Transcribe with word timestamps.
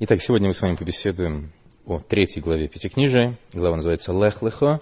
Итак, 0.00 0.22
сегодня 0.22 0.46
мы 0.46 0.54
с 0.54 0.60
вами 0.62 0.76
побеседуем 0.76 1.50
о 1.84 1.98
третьей 1.98 2.40
главе 2.40 2.68
Пятикнижия. 2.68 3.36
Глава 3.52 3.74
называется 3.74 4.12
«Лех 4.12 4.42
Лехо». 4.42 4.80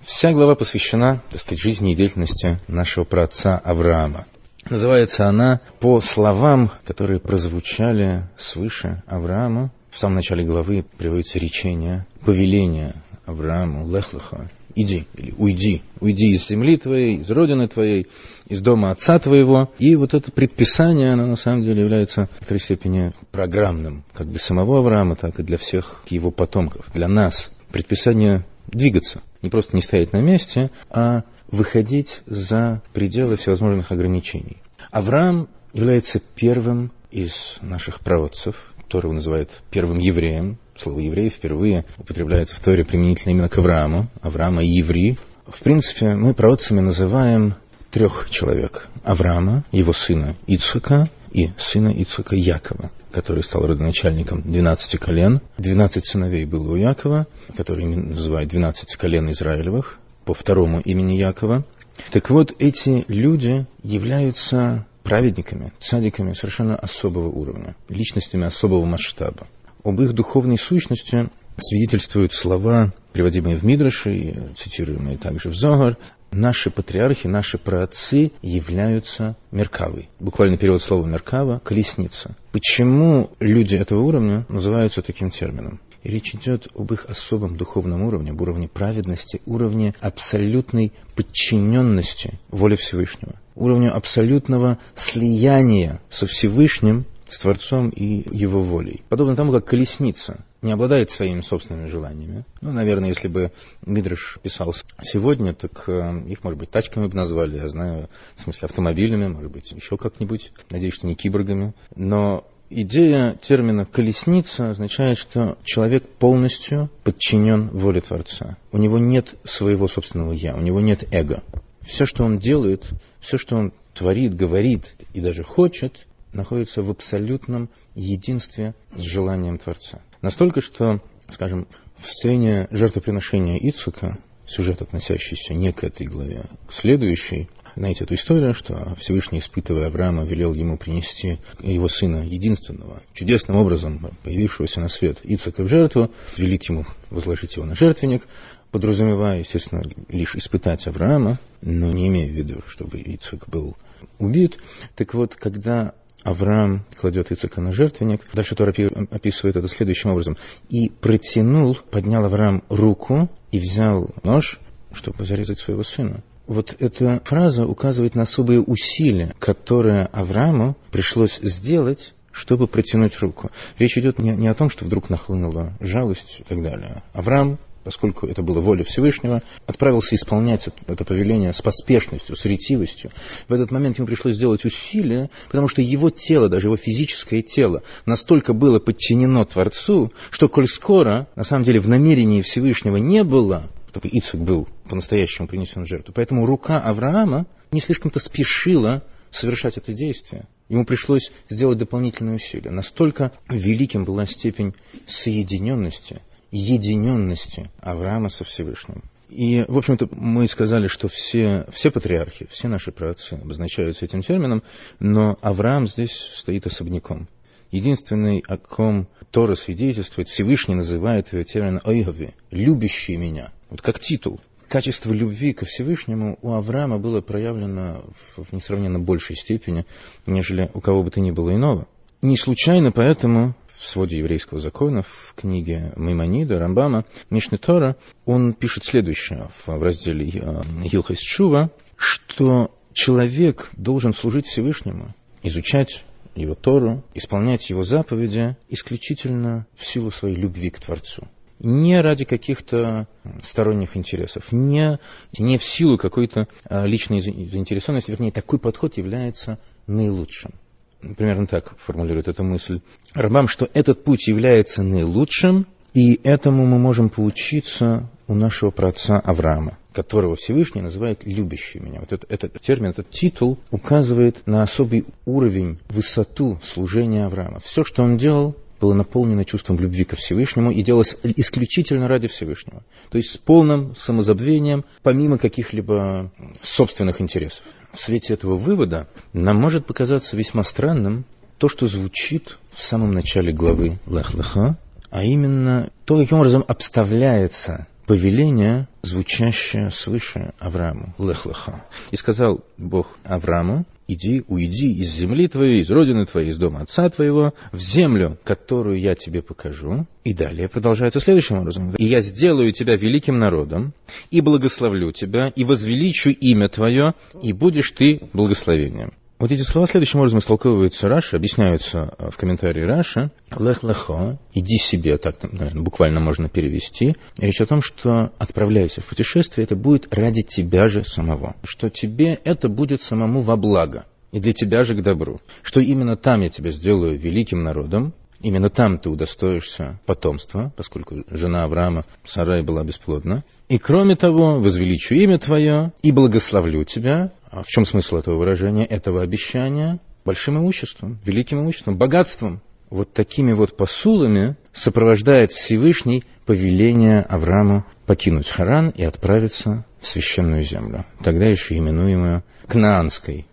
Вся 0.00 0.30
глава 0.34 0.56
посвящена, 0.56 1.22
так 1.30 1.40
сказать, 1.40 1.58
жизни 1.58 1.92
и 1.92 1.94
деятельности 1.94 2.60
нашего 2.68 3.04
праотца 3.04 3.56
Авраама. 3.56 4.26
Называется 4.68 5.26
она 5.26 5.62
по 5.80 6.02
словам, 6.02 6.70
которые 6.84 7.18
прозвучали 7.18 8.28
свыше 8.36 9.02
Аврааму. 9.06 9.70
В 9.88 9.98
самом 9.98 10.16
начале 10.16 10.44
главы 10.44 10.84
приводится 10.98 11.38
речение, 11.38 12.06
повеление 12.26 12.94
Аврааму, 13.24 13.90
«Лех 13.90 14.12
Лехо», 14.12 14.50
иди, 14.74 15.06
или 15.14 15.34
уйди, 15.36 15.82
уйди 16.00 16.30
из 16.32 16.46
земли 16.48 16.76
твоей, 16.76 17.18
из 17.18 17.30
родины 17.30 17.68
твоей, 17.68 18.06
из 18.48 18.60
дома 18.60 18.90
отца 18.90 19.18
твоего. 19.18 19.70
И 19.78 19.94
вот 19.96 20.14
это 20.14 20.30
предписание, 20.32 21.12
оно 21.12 21.26
на 21.26 21.36
самом 21.36 21.62
деле 21.62 21.82
является 21.82 22.26
в 22.26 22.32
некоторой 22.34 22.60
степени 22.60 23.12
программным, 23.30 24.04
как 24.12 24.30
для 24.30 24.40
самого 24.40 24.78
Авраама, 24.78 25.16
так 25.16 25.38
и 25.40 25.42
для 25.42 25.58
всех 25.58 26.02
его 26.08 26.30
потомков, 26.30 26.90
для 26.94 27.08
нас. 27.08 27.50
Предписание 27.72 28.44
двигаться, 28.66 29.22
не 29.42 29.50
просто 29.50 29.76
не 29.76 29.82
стоять 29.82 30.12
на 30.12 30.20
месте, 30.20 30.70
а 30.90 31.24
выходить 31.50 32.20
за 32.26 32.82
пределы 32.92 33.36
всевозможных 33.36 33.92
ограничений. 33.92 34.58
Авраам 34.90 35.48
является 35.72 36.20
первым 36.34 36.92
из 37.10 37.58
наших 37.62 38.00
проводцев, 38.00 38.72
которого 38.76 39.12
называют 39.12 39.62
первым 39.70 39.98
евреем, 39.98 40.58
Слово 40.78 41.00
«еврей» 41.00 41.28
впервые 41.28 41.84
употребляется 41.98 42.54
в 42.54 42.60
Торе 42.60 42.84
применительно 42.84 43.32
именно 43.32 43.48
к 43.48 43.58
Аврааму. 43.58 44.06
Авраама 44.20 44.62
и 44.62 44.68
еврей. 44.68 45.18
В 45.46 45.60
принципе, 45.60 46.14
мы 46.14 46.34
проводцами 46.34 46.78
называем 46.80 47.56
трех 47.90 48.28
человек. 48.30 48.88
Авраама, 49.02 49.64
его 49.72 49.92
сына 49.92 50.36
Ицхака 50.46 51.08
и 51.32 51.50
сына 51.58 51.88
Ицхака 51.88 52.36
Якова, 52.36 52.90
который 53.10 53.42
стал 53.42 53.66
родоначальником 53.66 54.42
12 54.42 55.00
колен. 55.00 55.40
12 55.56 56.04
сыновей 56.04 56.44
было 56.44 56.72
у 56.72 56.76
Якова, 56.76 57.26
который 57.56 57.86
называют 57.86 58.48
12 58.48 58.94
колен 58.94 59.32
Израилевых, 59.32 59.98
по 60.24 60.32
второму 60.32 60.80
имени 60.80 61.16
Якова. 61.16 61.64
Так 62.12 62.30
вот, 62.30 62.54
эти 62.60 63.04
люди 63.08 63.66
являются 63.82 64.86
праведниками, 65.02 65.72
цадиками 65.80 66.34
совершенно 66.34 66.76
особого 66.76 67.28
уровня, 67.28 67.74
личностями 67.88 68.46
особого 68.46 68.84
масштаба. 68.84 69.48
Об 69.84 70.00
их 70.00 70.12
духовной 70.12 70.58
сущности 70.58 71.30
свидетельствуют 71.56 72.32
слова, 72.32 72.92
приводимые 73.12 73.56
в 73.56 73.62
Мидраше 73.64 74.14
и 74.14 74.34
цитируемые 74.56 75.18
также 75.18 75.50
в 75.50 75.54
Зогар. 75.54 75.96
Наши 76.30 76.70
патриархи, 76.70 77.26
наши 77.26 77.56
праотцы 77.56 78.32
являются 78.42 79.36
меркавой. 79.50 80.10
Буквально 80.20 80.58
перевод 80.58 80.82
слова 80.82 81.06
меркава– 81.06 81.60
колесница. 81.64 82.36
Почему 82.52 83.30
люди 83.40 83.76
этого 83.76 84.00
уровня 84.02 84.44
называются 84.48 85.00
таким 85.00 85.30
термином? 85.30 85.80
И 86.02 86.10
речь 86.10 86.34
идет 86.34 86.68
об 86.74 86.92
их 86.92 87.06
особом 87.06 87.56
духовном 87.56 88.02
уровне, 88.02 88.30
об 88.30 88.40
уровне 88.42 88.68
праведности, 88.68 89.40
уровне 89.46 89.94
абсолютной 90.00 90.92
подчиненности 91.16 92.38
воле 92.50 92.76
Всевышнего, 92.76 93.34
уровню 93.54 93.96
абсолютного 93.96 94.78
слияния 94.94 96.00
со 96.10 96.26
Всевышним 96.26 97.04
с 97.32 97.38
Творцом 97.40 97.90
и 97.90 98.24
Его 98.36 98.60
волей. 98.60 99.02
Подобно 99.08 99.36
тому, 99.36 99.52
как 99.52 99.66
колесница 99.66 100.44
не 100.62 100.72
обладает 100.72 101.10
своими 101.10 101.40
собственными 101.40 101.86
желаниями. 101.86 102.44
Ну, 102.60 102.72
наверное, 102.72 103.10
если 103.10 103.28
бы 103.28 103.52
Мидриш 103.84 104.38
писал 104.42 104.74
сегодня, 105.02 105.54
так 105.54 105.84
э, 105.88 106.22
их, 106.26 106.42
может 106.42 106.58
быть, 106.58 106.70
тачками 106.70 107.06
бы 107.06 107.14
назвали, 107.14 107.56
я 107.56 107.68
знаю, 107.68 108.08
в 108.34 108.40
смысле 108.40 108.66
автомобилями, 108.66 109.28
может 109.28 109.52
быть, 109.52 109.70
еще 109.72 109.96
как-нибудь. 109.96 110.52
Надеюсь, 110.70 110.94
что 110.94 111.06
не 111.06 111.14
киборгами. 111.14 111.74
Но 111.94 112.44
идея 112.70 113.38
термина 113.40 113.86
«колесница» 113.86 114.70
означает, 114.70 115.18
что 115.18 115.58
человек 115.62 116.08
полностью 116.08 116.90
подчинен 117.04 117.68
воле 117.68 118.00
Творца. 118.00 118.56
У 118.72 118.78
него 118.78 118.98
нет 118.98 119.34
своего 119.44 119.86
собственного 119.86 120.32
«я», 120.32 120.56
у 120.56 120.60
него 120.60 120.80
нет 120.80 121.04
эго. 121.12 121.42
Все, 121.82 122.04
что 122.04 122.24
он 122.24 122.38
делает, 122.38 122.84
все, 123.20 123.38
что 123.38 123.56
он 123.56 123.72
творит, 123.94 124.34
говорит 124.34 124.94
и 125.14 125.20
даже 125.20 125.42
хочет, 125.42 126.06
находится 126.32 126.82
в 126.82 126.90
абсолютном 126.90 127.68
единстве 127.94 128.74
с 128.94 129.02
желанием 129.02 129.58
Творца. 129.58 130.00
Настолько, 130.22 130.60
что, 130.60 131.00
скажем, 131.30 131.66
в 131.96 132.08
сцене 132.08 132.68
жертвоприношения 132.70 133.58
Ицука, 133.58 134.18
сюжет, 134.46 134.82
относящийся 134.82 135.54
не 135.54 135.72
к 135.72 135.84
этой 135.84 136.06
главе, 136.06 136.44
к 136.66 136.72
следующей, 136.72 137.48
знаете 137.76 138.04
эту 138.04 138.14
историю, 138.14 138.54
что 138.54 138.96
Всевышний, 138.98 139.38
испытывая 139.38 139.86
Авраама, 139.86 140.24
велел 140.24 140.52
ему 140.54 140.76
принести 140.76 141.38
его 141.60 141.86
сына, 141.86 142.24
единственного, 142.24 143.02
чудесным 143.14 143.56
образом 143.56 144.10
появившегося 144.24 144.80
на 144.80 144.88
свет 144.88 145.20
Ицука 145.22 145.62
в 145.62 145.68
жертву, 145.68 146.10
велит 146.36 146.64
ему 146.68 146.84
возложить 147.10 147.56
его 147.56 147.66
на 147.66 147.76
жертвенник, 147.76 148.26
подразумевая, 148.72 149.40
естественно, 149.40 149.84
лишь 150.08 150.34
испытать 150.34 150.88
Авраама, 150.88 151.38
но 151.60 151.92
не 151.92 152.08
имея 152.08 152.26
в 152.26 152.34
виду, 152.34 152.62
чтобы 152.66 152.98
Ицук 152.98 153.48
был 153.48 153.76
убит. 154.18 154.58
Так 154.96 155.14
вот, 155.14 155.36
когда 155.36 155.94
Авраам 156.22 156.84
кладет 156.96 157.32
Ицака 157.32 157.60
на 157.60 157.72
жертвенник. 157.72 158.22
Дальше 158.32 158.54
Тора 158.54 158.74
описывает 159.10 159.56
это 159.56 159.68
следующим 159.68 160.10
образом. 160.10 160.36
«И 160.68 160.88
протянул, 160.88 161.76
поднял 161.90 162.24
Авраам 162.24 162.64
руку 162.68 163.30
и 163.52 163.58
взял 163.58 164.10
нож, 164.24 164.58
чтобы 164.92 165.24
зарезать 165.24 165.58
своего 165.58 165.82
сына». 165.82 166.22
Вот 166.46 166.74
эта 166.78 167.20
фраза 167.24 167.66
указывает 167.66 168.14
на 168.14 168.22
особые 168.22 168.60
усилия, 168.60 169.34
которые 169.38 170.06
Аврааму 170.06 170.76
пришлось 170.90 171.38
сделать, 171.42 172.14
чтобы 172.32 172.66
протянуть 172.66 173.18
руку. 173.20 173.50
Речь 173.78 173.98
идет 173.98 174.18
не, 174.18 174.30
не 174.30 174.48
о 174.48 174.54
том, 174.54 174.70
что 174.70 174.86
вдруг 174.86 175.10
нахлынула 175.10 175.74
жалость 175.80 176.40
и 176.40 176.44
так 176.44 176.62
далее. 176.62 177.02
Авраам 177.12 177.58
поскольку 177.84 178.26
это 178.26 178.42
было 178.42 178.60
воля 178.60 178.84
Всевышнего, 178.84 179.42
отправился 179.66 180.14
исполнять 180.14 180.68
это 180.86 181.04
повеление 181.04 181.52
с 181.52 181.62
поспешностью, 181.62 182.36
с 182.36 182.44
ретивостью. 182.44 183.10
В 183.48 183.52
этот 183.52 183.70
момент 183.70 183.98
ему 183.98 184.06
пришлось 184.06 184.34
сделать 184.34 184.64
усилия, 184.64 185.30
потому 185.46 185.68
что 185.68 185.82
его 185.82 186.10
тело, 186.10 186.48
даже 186.48 186.68
его 186.68 186.76
физическое 186.76 187.42
тело, 187.42 187.82
настолько 188.06 188.52
было 188.52 188.78
подчинено 188.78 189.44
Творцу, 189.44 190.12
что 190.30 190.48
коль 190.48 190.68
скоро, 190.68 191.28
на 191.36 191.44
самом 191.44 191.64
деле, 191.64 191.80
в 191.80 191.88
намерении 191.88 192.42
Всевышнего 192.42 192.96
не 192.96 193.24
было, 193.24 193.70
чтобы 193.90 194.08
Ицхак 194.08 194.40
был 194.40 194.68
по-настоящему 194.88 195.48
принесен 195.48 195.84
в 195.84 195.88
жертву. 195.88 196.12
Поэтому 196.14 196.46
рука 196.46 196.80
Авраама 196.80 197.46
не 197.72 197.80
слишком-то 197.80 198.18
спешила 198.20 199.02
совершать 199.30 199.76
это 199.76 199.92
действие. 199.92 200.46
Ему 200.68 200.84
пришлось 200.84 201.32
сделать 201.48 201.78
дополнительные 201.78 202.36
усилия. 202.36 202.70
Настолько 202.70 203.32
великим 203.48 204.04
была 204.04 204.26
степень 204.26 204.74
соединенности 205.06 206.22
единенности 206.50 207.70
Авраама 207.80 208.28
со 208.28 208.44
Всевышним. 208.44 209.02
И, 209.28 209.64
в 209.68 209.76
общем-то, 209.76 210.08
мы 210.12 210.48
сказали, 210.48 210.86
что 210.86 211.08
все, 211.08 211.66
все 211.70 211.90
патриархи, 211.90 212.46
все 212.50 212.68
наши 212.68 212.92
праотцы 212.92 213.34
обозначаются 213.34 214.06
этим 214.06 214.22
термином, 214.22 214.62
но 215.00 215.36
Авраам 215.42 215.86
здесь 215.86 216.30
стоит 216.32 216.66
особняком. 216.66 217.28
Единственный, 217.70 218.42
о 218.48 218.56
ком 218.56 219.06
Тора 219.30 219.54
свидетельствует, 219.54 220.28
Всевышний 220.28 220.74
называет 220.74 221.30
его 221.32 221.42
термин 221.42 221.80
«ойгови», 221.84 222.34
«любящий 222.50 223.18
меня». 223.18 223.52
Вот 223.68 223.82
как 223.82 224.00
титул. 224.00 224.40
Качество 224.68 225.12
любви 225.12 225.52
ко 225.52 225.66
Всевышнему 225.66 226.38
у 226.40 226.52
Авраама 226.52 226.98
было 226.98 227.20
проявлено 227.20 228.04
в 228.36 228.52
несравненно 228.54 228.98
большей 228.98 229.36
степени, 229.36 229.84
нежели 230.26 230.70
у 230.72 230.80
кого 230.80 231.02
бы 231.02 231.10
то 231.10 231.20
ни 231.20 231.30
было 231.30 231.54
иного. 231.54 231.86
Не 232.22 232.36
случайно 232.36 232.90
поэтому 232.90 233.54
в 233.78 233.86
своде 233.86 234.18
еврейского 234.18 234.60
закона, 234.60 235.02
в 235.02 235.34
книге 235.36 235.92
Маймонида, 235.96 236.58
Рамбама, 236.58 237.04
Мишне 237.30 237.58
Тора, 237.58 237.96
он 238.24 238.52
пишет 238.52 238.84
следующее 238.84 239.48
в 239.66 239.82
разделе 239.82 240.62
Хилхойс 240.84 241.20
Тшува, 241.20 241.70
что 241.96 242.74
человек 242.92 243.70
должен 243.76 244.12
служить 244.12 244.46
Всевышнему, 244.46 245.14
изучать 245.42 246.04
его 246.34 246.54
Тору, 246.54 247.04
исполнять 247.14 247.68
его 247.70 247.82
заповеди 247.82 248.56
исключительно 248.68 249.66
в 249.74 249.84
силу 249.84 250.10
своей 250.10 250.36
любви 250.36 250.70
к 250.70 250.80
Творцу. 250.80 251.28
Не 251.60 252.00
ради 252.00 252.24
каких-то 252.24 253.08
сторонних 253.42 253.96
интересов, 253.96 254.52
не, 254.52 255.00
не 255.38 255.58
в 255.58 255.64
силу 255.64 255.98
какой-то 255.98 256.46
а, 256.64 256.86
личной 256.86 257.20
заинтересованности, 257.20 258.12
вернее, 258.12 258.30
такой 258.30 258.60
подход 258.60 258.96
является 258.96 259.58
наилучшим 259.88 260.52
примерно 261.00 261.46
так 261.46 261.74
формулирует 261.78 262.28
эту 262.28 262.44
мысль, 262.44 262.80
Рабам, 263.14 263.48
что 263.48 263.68
этот 263.72 264.04
путь 264.04 264.26
является 264.28 264.82
наилучшим, 264.82 265.66
и 265.94 266.20
этому 266.22 266.66
мы 266.66 266.78
можем 266.78 267.08
поучиться 267.08 268.08
у 268.26 268.34
нашего 268.34 268.70
праотца 268.70 269.18
Авраама, 269.18 269.78
которого 269.92 270.36
Всевышний 270.36 270.82
называет 270.82 271.24
«любящий 271.24 271.80
меня». 271.80 272.00
Вот 272.00 272.12
этот, 272.12 272.30
этот 272.30 272.60
термин, 272.60 272.90
этот 272.90 273.10
титул 273.10 273.58
указывает 273.70 274.46
на 274.46 274.62
особый 274.62 275.06
уровень, 275.24 275.78
высоту 275.88 276.58
служения 276.62 277.24
Авраама. 277.24 277.58
Все, 277.60 277.84
что 277.84 278.02
он 278.02 278.16
делал, 278.16 278.54
было 278.80 278.94
наполнено 278.94 279.44
чувством 279.44 279.78
любви 279.78 280.04
ко 280.04 280.16
Всевышнему 280.16 280.70
и 280.70 280.82
делалось 280.82 281.16
исключительно 281.22 282.08
ради 282.08 282.28
Всевышнего. 282.28 282.82
То 283.10 283.18
есть 283.18 283.30
с 283.30 283.36
полным 283.36 283.94
самозабвением, 283.96 284.84
помимо 285.02 285.38
каких-либо 285.38 286.30
собственных 286.62 287.20
интересов. 287.20 287.64
В 287.92 288.00
свете 288.00 288.34
этого 288.34 288.56
вывода 288.56 289.08
нам 289.32 289.56
может 289.56 289.86
показаться 289.86 290.36
весьма 290.36 290.62
странным 290.62 291.24
то, 291.58 291.68
что 291.68 291.86
звучит 291.86 292.58
в 292.70 292.80
самом 292.80 293.12
начале 293.12 293.52
главы 293.52 293.98
Лех-Леха, 294.06 294.78
а 295.10 295.24
именно 295.24 295.90
то, 296.04 296.16
каким 296.16 296.38
образом 296.38 296.64
обставляется 296.66 297.86
повеление, 298.06 298.88
звучащее 299.02 299.90
свыше 299.90 300.54
Аврааму, 300.58 301.14
Лех-Леха. 301.18 301.84
И 302.10 302.16
сказал 302.16 302.64
Бог 302.76 303.18
Аврааму, 303.24 303.84
иди, 304.08 304.42
уйди 304.48 304.92
из 304.94 305.14
земли 305.14 305.46
твоей, 305.46 305.82
из 305.82 305.90
родины 305.90 306.24
твоей, 306.24 306.48
из 306.48 306.56
дома 306.56 306.80
отца 306.80 307.08
твоего, 307.10 307.54
в 307.70 307.78
землю, 307.78 308.38
которую 308.42 308.98
я 308.98 309.14
тебе 309.14 309.42
покажу. 309.42 310.06
И 310.24 310.34
далее 310.34 310.68
продолжается 310.68 311.20
следующим 311.20 311.58
образом. 311.58 311.94
И 311.96 312.04
я 312.04 312.20
сделаю 312.20 312.72
тебя 312.72 312.96
великим 312.96 313.38
народом, 313.38 313.92
и 314.30 314.40
благословлю 314.40 315.12
тебя, 315.12 315.52
и 315.54 315.64
возвеличу 315.64 316.30
имя 316.30 316.68
твое, 316.68 317.14
и 317.42 317.52
будешь 317.52 317.92
ты 317.92 318.20
благословением. 318.32 319.12
Вот 319.38 319.52
эти 319.52 319.62
слова 319.62 319.86
следующим 319.86 320.18
образом 320.18 320.40
истолковываются 320.40 321.08
Раши, 321.08 321.36
объясняются 321.36 322.12
э, 322.18 322.30
в 322.32 322.36
комментарии 322.36 322.82
Раши. 322.82 323.30
Лех 323.56 323.84
лехо, 323.84 324.36
иди 324.52 324.78
себе, 324.78 325.16
так, 325.16 325.40
наверное, 325.44 325.82
буквально 325.82 326.18
можно 326.18 326.48
перевести. 326.48 327.14
Речь 327.38 327.60
о 327.60 327.66
том, 327.66 327.80
что 327.80 328.32
отправляйся 328.38 329.00
в 329.00 329.06
путешествие, 329.06 329.64
это 329.64 329.76
будет 329.76 330.12
ради 330.12 330.42
тебя 330.42 330.88
же 330.88 331.04
самого. 331.04 331.54
Что 331.62 331.88
тебе 331.88 332.34
это 332.34 332.68
будет 332.68 333.00
самому 333.00 333.38
во 333.40 333.56
благо. 333.56 334.06
И 334.32 334.40
для 334.40 334.52
тебя 334.52 334.82
же 334.82 334.96
к 334.96 335.02
добру. 335.04 335.40
Что 335.62 335.78
именно 335.78 336.16
там 336.16 336.40
я 336.40 336.48
тебя 336.48 336.72
сделаю 336.72 337.16
великим 337.16 337.62
народом, 337.62 338.14
Именно 338.40 338.70
там 338.70 338.98
ты 338.98 339.08
удостоишься 339.08 339.98
потомства, 340.06 340.72
поскольку 340.76 341.24
жена 341.28 341.64
Авраама, 341.64 342.04
Сарай, 342.24 342.62
была 342.62 342.84
бесплодна. 342.84 343.42
И 343.68 343.78
кроме 343.78 344.14
того, 344.14 344.58
возвеличу 344.60 345.14
имя 345.14 345.38
твое 345.38 345.92
и 346.02 346.12
благословлю 346.12 346.84
тебя. 346.84 347.32
А 347.50 347.62
в 347.62 347.66
чем 347.66 347.84
смысл 347.84 348.16
этого 348.18 348.36
выражения, 348.36 348.84
этого 348.84 349.22
обещания? 349.22 349.98
Большим 350.24 350.58
имуществом, 350.58 351.18
великим 351.24 351.60
имуществом, 351.60 351.96
богатством. 351.96 352.60
Вот 352.90 353.12
такими 353.12 353.52
вот 353.52 353.76
посулами 353.76 354.56
сопровождает 354.72 355.52
Всевышний 355.52 356.24
повеление 356.46 357.20
Аврааму 357.22 357.84
покинуть 358.06 358.48
Харан 358.48 358.90
и 358.90 359.02
отправиться 359.02 359.84
в 360.00 360.06
священную 360.06 360.62
землю, 360.62 361.04
тогда 361.22 361.46
еще 361.46 361.76
именуемую 361.76 362.44
Кнаанской 362.66 363.46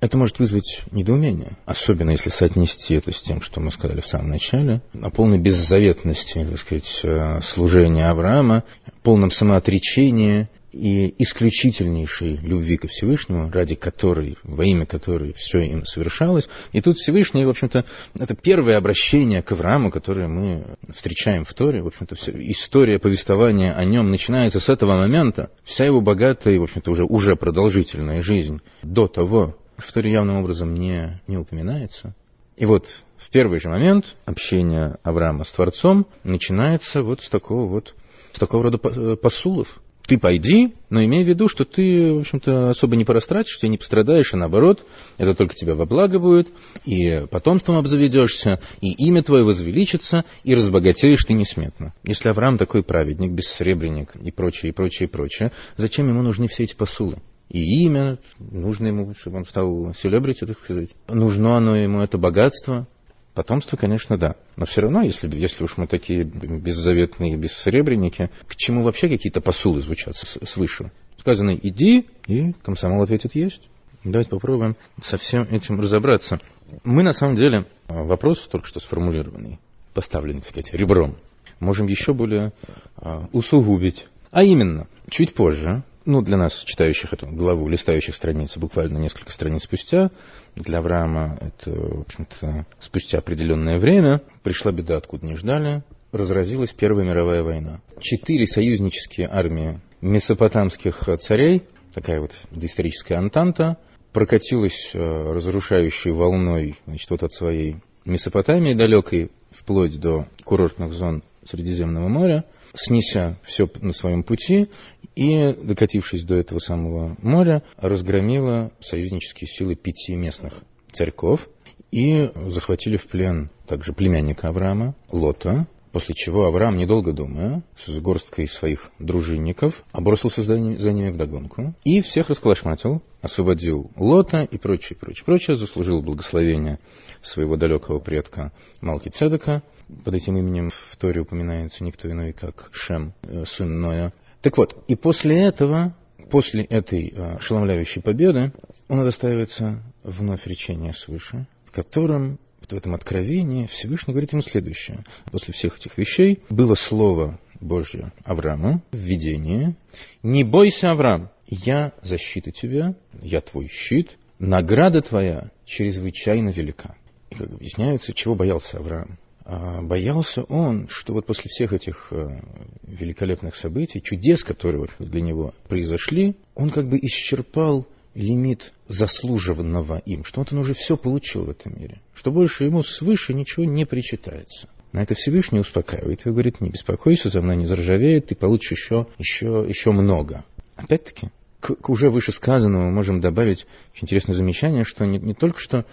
это 0.00 0.16
может 0.16 0.38
вызвать 0.38 0.82
недоумение, 0.90 1.56
особенно 1.66 2.10
если 2.10 2.30
соотнести 2.30 2.94
это 2.94 3.12
с 3.12 3.20
тем, 3.20 3.40
что 3.40 3.60
мы 3.60 3.70
сказали 3.70 4.00
в 4.00 4.06
самом 4.06 4.30
начале, 4.30 4.82
о 5.00 5.10
полной 5.10 5.38
беззаветности, 5.38 6.44
так 6.48 6.58
сказать, 6.58 7.00
э, 7.02 7.40
служения 7.42 8.08
Авраама, 8.08 8.64
полном 9.02 9.30
самоотречении 9.30 10.48
и 10.72 11.14
исключительнейшей 11.18 12.36
любви 12.36 12.76
ко 12.76 12.86
Всевышнему, 12.88 13.50
ради 13.50 13.74
которой, 13.74 14.38
во 14.44 14.64
имя 14.64 14.86
которой 14.86 15.32
все 15.32 15.60
им 15.60 15.84
совершалось. 15.84 16.48
И 16.72 16.80
тут 16.80 16.96
Всевышний, 16.96 17.44
в 17.44 17.50
общем-то, 17.50 17.84
это 18.18 18.34
первое 18.36 18.76
обращение 18.76 19.42
к 19.42 19.52
Аврааму, 19.52 19.90
которое 19.90 20.28
мы 20.28 20.64
встречаем 20.92 21.44
в 21.44 21.52
Торе. 21.54 21.82
В 21.82 21.88
общем-то, 21.88 22.14
история 22.48 22.98
повествования 22.98 23.74
о 23.74 23.84
нем 23.84 24.10
начинается 24.10 24.60
с 24.60 24.68
этого 24.68 24.96
момента. 24.96 25.50
Вся 25.64 25.84
его 25.84 26.00
богатая 26.00 26.58
в 26.60 26.62
общем-то, 26.62 26.90
уже, 26.90 27.04
уже 27.04 27.34
продолжительная 27.36 28.22
жизнь 28.22 28.60
до 28.82 29.08
того, 29.08 29.56
в 29.80 29.96
явным 29.96 30.36
образом 30.36 30.74
не, 30.74 31.20
не 31.26 31.36
упоминается. 31.36 32.14
И 32.56 32.66
вот 32.66 32.88
в 33.16 33.30
первый 33.30 33.58
же 33.58 33.68
момент 33.68 34.16
общения 34.26 34.98
Авраама 35.02 35.44
с 35.44 35.52
Творцом 35.52 36.06
начинается 36.24 37.02
вот 37.02 37.22
с 37.22 37.28
такого 37.28 37.66
вот, 37.66 37.94
с 38.32 38.38
такого 38.38 38.64
рода 38.64 38.78
э, 38.82 39.16
посулов. 39.16 39.80
Ты 40.02 40.18
пойди, 40.18 40.74
но 40.88 41.04
имей 41.04 41.22
в 41.22 41.28
виду, 41.28 41.46
что 41.46 41.64
ты, 41.64 42.12
в 42.12 42.18
общем-то, 42.18 42.70
особо 42.70 42.96
не 42.96 43.04
порастратишься, 43.04 43.68
не 43.68 43.78
пострадаешь, 43.78 44.34
а 44.34 44.36
наоборот, 44.36 44.84
это 45.18 45.34
только 45.34 45.54
тебя 45.54 45.74
во 45.74 45.86
благо 45.86 46.18
будет, 46.18 46.48
и 46.84 47.26
потомством 47.30 47.76
обзаведешься, 47.76 48.60
и 48.80 48.92
имя 49.06 49.22
твое 49.22 49.44
возвеличится, 49.44 50.24
и 50.42 50.54
разбогатеешь 50.54 51.24
ты 51.24 51.34
несметно. 51.34 51.94
Если 52.02 52.28
Авраам 52.28 52.58
такой 52.58 52.82
праведник, 52.82 53.30
бессребренник 53.30 54.16
и 54.16 54.32
прочее, 54.32 54.70
и 54.70 54.74
прочее, 54.74 55.08
и 55.08 55.10
прочее, 55.10 55.52
зачем 55.76 56.08
ему 56.08 56.22
нужны 56.22 56.48
все 56.48 56.64
эти 56.64 56.74
посулы? 56.74 57.20
И 57.50 57.84
имя, 57.84 58.18
нужно 58.38 58.86
ему, 58.86 59.12
чтобы 59.14 59.38
он 59.38 59.44
стал 59.44 59.92
селебрити, 59.92 60.46
так 60.46 60.58
сказать. 60.58 60.90
Нужно 61.08 61.56
оно 61.56 61.76
ему, 61.76 62.00
это 62.00 62.16
богатство. 62.16 62.86
Потомство, 63.34 63.76
конечно, 63.76 64.16
да. 64.16 64.36
Но 64.56 64.66
все 64.66 64.82
равно, 64.82 65.02
если, 65.02 65.28
если 65.36 65.64
уж 65.64 65.76
мы 65.76 65.86
такие 65.86 66.24
беззаветные 66.24 67.36
бессребреники, 67.36 68.30
к 68.46 68.56
чему 68.56 68.82
вообще 68.82 69.08
какие-то 69.08 69.40
посулы 69.40 69.80
звучат 69.80 70.16
свыше? 70.16 70.92
Сказано 71.16 71.50
«иди», 71.50 72.06
и 72.26 72.52
комсомол 72.62 73.02
ответит 73.02 73.34
«есть». 73.34 73.68
Давайте 74.02 74.30
попробуем 74.30 74.76
со 75.02 75.18
всем 75.18 75.42
этим 75.42 75.78
разобраться. 75.78 76.40
Мы, 76.84 77.02
на 77.02 77.12
самом 77.12 77.36
деле, 77.36 77.66
вопрос 77.88 78.48
только 78.48 78.66
что 78.66 78.80
сформулированный, 78.80 79.58
поставленный, 79.92 80.40
так 80.40 80.48
сказать, 80.48 80.72
ребром, 80.72 81.16
можем 81.58 81.86
еще 81.86 82.14
более 82.14 82.52
а, 82.96 83.28
усугубить. 83.32 84.06
А 84.30 84.42
именно, 84.42 84.86
чуть 85.10 85.34
позже 85.34 85.82
ну, 86.04 86.22
для 86.22 86.36
нас, 86.36 86.64
читающих 86.64 87.12
эту 87.12 87.26
главу, 87.26 87.68
листающих 87.68 88.14
страницы, 88.14 88.58
буквально 88.58 88.98
несколько 88.98 89.32
страниц 89.32 89.64
спустя, 89.64 90.10
для 90.56 90.78
Авраама 90.78 91.38
это, 91.40 91.70
в 91.70 92.00
общем-то, 92.00 92.66
спустя 92.78 93.18
определенное 93.18 93.78
время 93.78 94.22
пришла 94.42 94.72
беда, 94.72 94.96
откуда 94.96 95.26
не 95.26 95.36
ждали, 95.36 95.82
разразилась 96.12 96.72
Первая 96.72 97.04
мировая 97.04 97.42
война. 97.42 97.80
Четыре 98.00 98.46
союзнические 98.46 99.28
армии 99.28 99.80
месопотамских 100.00 101.08
царей, 101.18 101.62
такая 101.94 102.20
вот 102.20 102.32
доисторическая 102.50 103.18
антанта, 103.18 103.76
прокатилась 104.12 104.90
э, 104.94 104.98
разрушающей 104.98 106.10
волной 106.10 106.76
значит, 106.86 107.10
вот 107.10 107.22
от 107.22 107.32
своей 107.32 107.76
Месопотамии 108.04 108.74
далекой, 108.74 109.30
вплоть 109.50 110.00
до 110.00 110.26
курортных 110.44 110.92
зон 110.92 111.22
Средиземного 111.44 112.08
моря, 112.08 112.44
снеся 112.74 113.38
все 113.42 113.68
на 113.80 113.92
своем 113.92 114.22
пути 114.22 114.68
и, 115.14 115.52
докатившись 115.52 116.24
до 116.24 116.36
этого 116.36 116.58
самого 116.58 117.16
моря, 117.20 117.62
разгромила 117.76 118.72
союзнические 118.80 119.48
силы 119.48 119.74
пяти 119.74 120.14
местных 120.14 120.54
царьков 120.92 121.48
и 121.90 122.30
захватили 122.46 122.96
в 122.96 123.06
плен 123.06 123.50
также 123.66 123.92
племянника 123.92 124.48
Авраама, 124.48 124.94
Лота, 125.10 125.66
после 125.92 126.14
чего 126.14 126.44
Авраам, 126.44 126.76
недолго 126.76 127.12
думая, 127.12 127.62
с 127.76 127.98
горсткой 127.98 128.48
своих 128.48 128.90
дружинников, 128.98 129.84
обросился 129.92 130.42
за 130.42 130.58
ними, 130.58 131.10
вдогонку 131.10 131.74
и 131.84 132.00
всех 132.00 132.28
расколошматил, 132.28 133.02
освободил 133.20 133.90
Лота 133.96 134.42
и 134.42 134.56
прочее, 134.56 134.96
прочее, 134.98 135.24
прочее, 135.24 135.56
заслужил 135.56 136.02
благословение 136.02 136.78
своего 137.22 137.56
далекого 137.56 137.98
предка 137.98 138.52
Малки 138.80 139.08
Цедека. 139.08 139.62
Под 140.04 140.14
этим 140.14 140.36
именем 140.36 140.70
в 140.70 140.96
Торе 140.96 141.20
упоминается 141.20 141.84
никто 141.84 142.10
иной, 142.10 142.32
как 142.32 142.70
Шем, 142.72 143.14
э, 143.22 143.44
сын 143.46 143.80
Ноя. 143.80 144.12
Так 144.42 144.56
вот, 144.56 144.84
и 144.88 144.94
после 144.94 145.42
этого, 145.42 145.94
после 146.30 146.64
этой 146.64 147.08
э, 147.08 147.36
ошеломляющей 147.36 148.00
победы, 148.00 148.52
он 148.88 149.00
удостаивается 149.00 149.82
вновь 150.02 150.46
речения 150.46 150.92
свыше, 150.92 151.46
в 151.66 151.72
котором 151.72 152.38
в 152.68 152.72
этом 152.72 152.94
откровении 152.94 153.66
Всевышний 153.66 154.12
говорит 154.12 154.32
ему 154.32 154.42
следующее. 154.42 155.04
После 155.30 155.52
всех 155.52 155.78
этих 155.78 155.98
вещей 155.98 156.42
было 156.50 156.74
слово 156.74 157.40
Божье 157.60 158.12
Аврааму 158.24 158.82
в 158.92 158.96
видении. 158.96 159.74
«Не 160.22 160.44
бойся, 160.44 160.92
Авраам, 160.92 161.30
я 161.46 161.92
защита 162.02 162.52
тебя, 162.52 162.94
я 163.22 163.40
твой 163.40 163.66
щит, 163.66 164.18
награда 164.38 165.02
твоя 165.02 165.50
чрезвычайно 165.64 166.50
велика». 166.50 166.94
И 167.30 167.34
как 167.34 167.50
объясняется, 167.50 168.12
чего 168.12 168.34
боялся 168.34 168.78
Авраам. 168.78 169.18
А 169.52 169.82
боялся 169.82 170.44
он, 170.44 170.86
что 170.86 171.12
вот 171.12 171.26
после 171.26 171.48
всех 171.48 171.72
этих 171.72 172.12
э, 172.12 172.40
великолепных 172.84 173.56
событий, 173.56 174.00
чудес, 174.00 174.44
которые 174.44 174.86
для 175.00 175.20
него 175.20 175.54
произошли, 175.66 176.36
он 176.54 176.70
как 176.70 176.88
бы 176.88 176.96
исчерпал 177.02 177.84
лимит 178.14 178.72
заслуживанного 178.86 180.02
им, 180.06 180.22
что 180.22 180.42
вот 180.42 180.52
он 180.52 180.60
уже 180.60 180.72
все 180.74 180.96
получил 180.96 181.46
в 181.46 181.50
этом 181.50 181.76
мире, 181.80 182.00
что 182.14 182.30
больше 182.30 182.62
ему 182.62 182.84
свыше 182.84 183.34
ничего 183.34 183.64
не 183.64 183.84
причитается. 183.86 184.68
На 184.92 185.02
это 185.02 185.16
Всевышний 185.16 185.58
успокаивает 185.58 186.24
и 186.24 186.30
говорит, 186.30 186.60
не 186.60 186.70
беспокойся, 186.70 187.28
за 187.28 187.42
мной 187.42 187.56
не 187.56 187.66
заржавеет, 187.66 188.26
ты 188.26 188.36
получишь 188.36 188.78
еще, 188.78 189.08
еще, 189.18 189.66
еще 189.68 189.90
много. 189.90 190.44
Опять-таки, 190.76 191.30
к, 191.60 191.76
к 191.76 191.90
уже 191.90 192.10
вышесказанному 192.10 192.90
можем 192.90 193.20
добавить 193.20 193.66
очень 193.92 194.04
интересное 194.04 194.34
замечание, 194.34 194.84
что 194.84 195.04
не, 195.04 195.18
не 195.18 195.34
только 195.34 195.60
что 195.60 195.84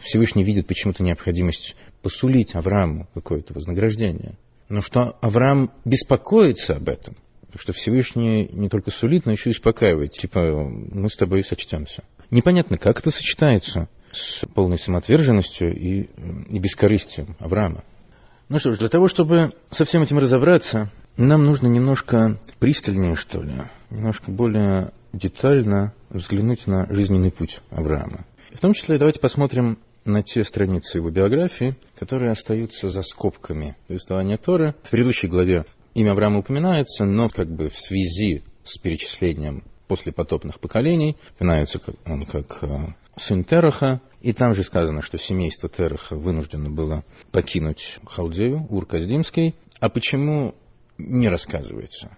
Всевышний 0.00 0.44
видит 0.44 0.66
почему-то 0.66 1.02
необходимость 1.02 1.76
посулить 2.02 2.54
Аврааму 2.54 3.08
какое-то 3.14 3.52
вознаграждение, 3.52 4.34
но 4.68 4.80
что 4.80 5.16
Авраам 5.20 5.70
беспокоится 5.84 6.76
об 6.76 6.88
этом, 6.88 7.16
что 7.56 7.72
Всевышний 7.72 8.48
не 8.52 8.68
только 8.68 8.90
сулит, 8.90 9.26
но 9.26 9.32
еще 9.32 9.50
и 9.50 9.52
успокаивает, 9.52 10.12
типа 10.12 10.40
мы 10.40 11.08
с 11.08 11.16
тобой 11.16 11.42
сочтемся. 11.42 12.04
Непонятно, 12.30 12.78
как 12.78 13.00
это 13.00 13.10
сочетается 13.10 13.88
с 14.12 14.44
полной 14.54 14.78
самоотверженностью 14.78 15.74
и, 15.74 16.08
и 16.48 16.58
бескорыстием 16.58 17.36
Авраама. 17.38 17.84
Ну 18.48 18.58
что 18.58 18.72
ж, 18.72 18.78
для 18.78 18.88
того, 18.88 19.08
чтобы 19.08 19.52
со 19.70 19.84
всем 19.84 20.02
этим 20.02 20.18
разобраться, 20.18 20.90
нам 21.16 21.44
нужно 21.44 21.66
немножко 21.66 22.38
пристальнее, 22.58 23.16
что 23.16 23.42
ли, 23.42 23.52
немножко 23.90 24.30
более 24.30 24.92
детально 25.16 25.92
взглянуть 26.10 26.66
на 26.66 26.86
жизненный 26.92 27.30
путь 27.30 27.60
Авраама. 27.70 28.24
В 28.52 28.60
том 28.60 28.72
числе 28.72 28.98
давайте 28.98 29.20
посмотрим 29.20 29.78
на 30.04 30.22
те 30.22 30.44
страницы 30.44 30.98
его 30.98 31.10
биографии, 31.10 31.74
которые 31.98 32.30
остаются 32.30 32.90
за 32.90 33.02
скобками 33.02 33.76
повествования 33.88 34.36
Торы. 34.36 34.74
В 34.84 34.90
предыдущей 34.90 35.26
главе 35.26 35.64
имя 35.94 36.12
Авраама 36.12 36.38
упоминается, 36.38 37.04
но 37.04 37.28
как 37.28 37.50
бы 37.50 37.68
в 37.68 37.78
связи 37.78 38.44
с 38.64 38.78
перечислением 38.78 39.64
послепотопных 39.88 40.60
поколений, 40.60 41.16
упоминается 41.36 41.80
он 42.04 42.26
как 42.26 42.58
э, 42.62 42.94
сын 43.16 43.44
Тераха, 43.44 44.00
и 44.20 44.32
там 44.32 44.54
же 44.54 44.62
сказано, 44.62 45.02
что 45.02 45.18
семейство 45.18 45.68
Тераха 45.68 46.16
вынуждено 46.16 46.70
было 46.70 47.04
покинуть 47.30 47.98
Халдею, 48.04 48.66
Ур-Каздимский. 48.70 49.54
А 49.78 49.88
почему 49.88 50.54
не 50.98 51.28
рассказывается? 51.28 52.16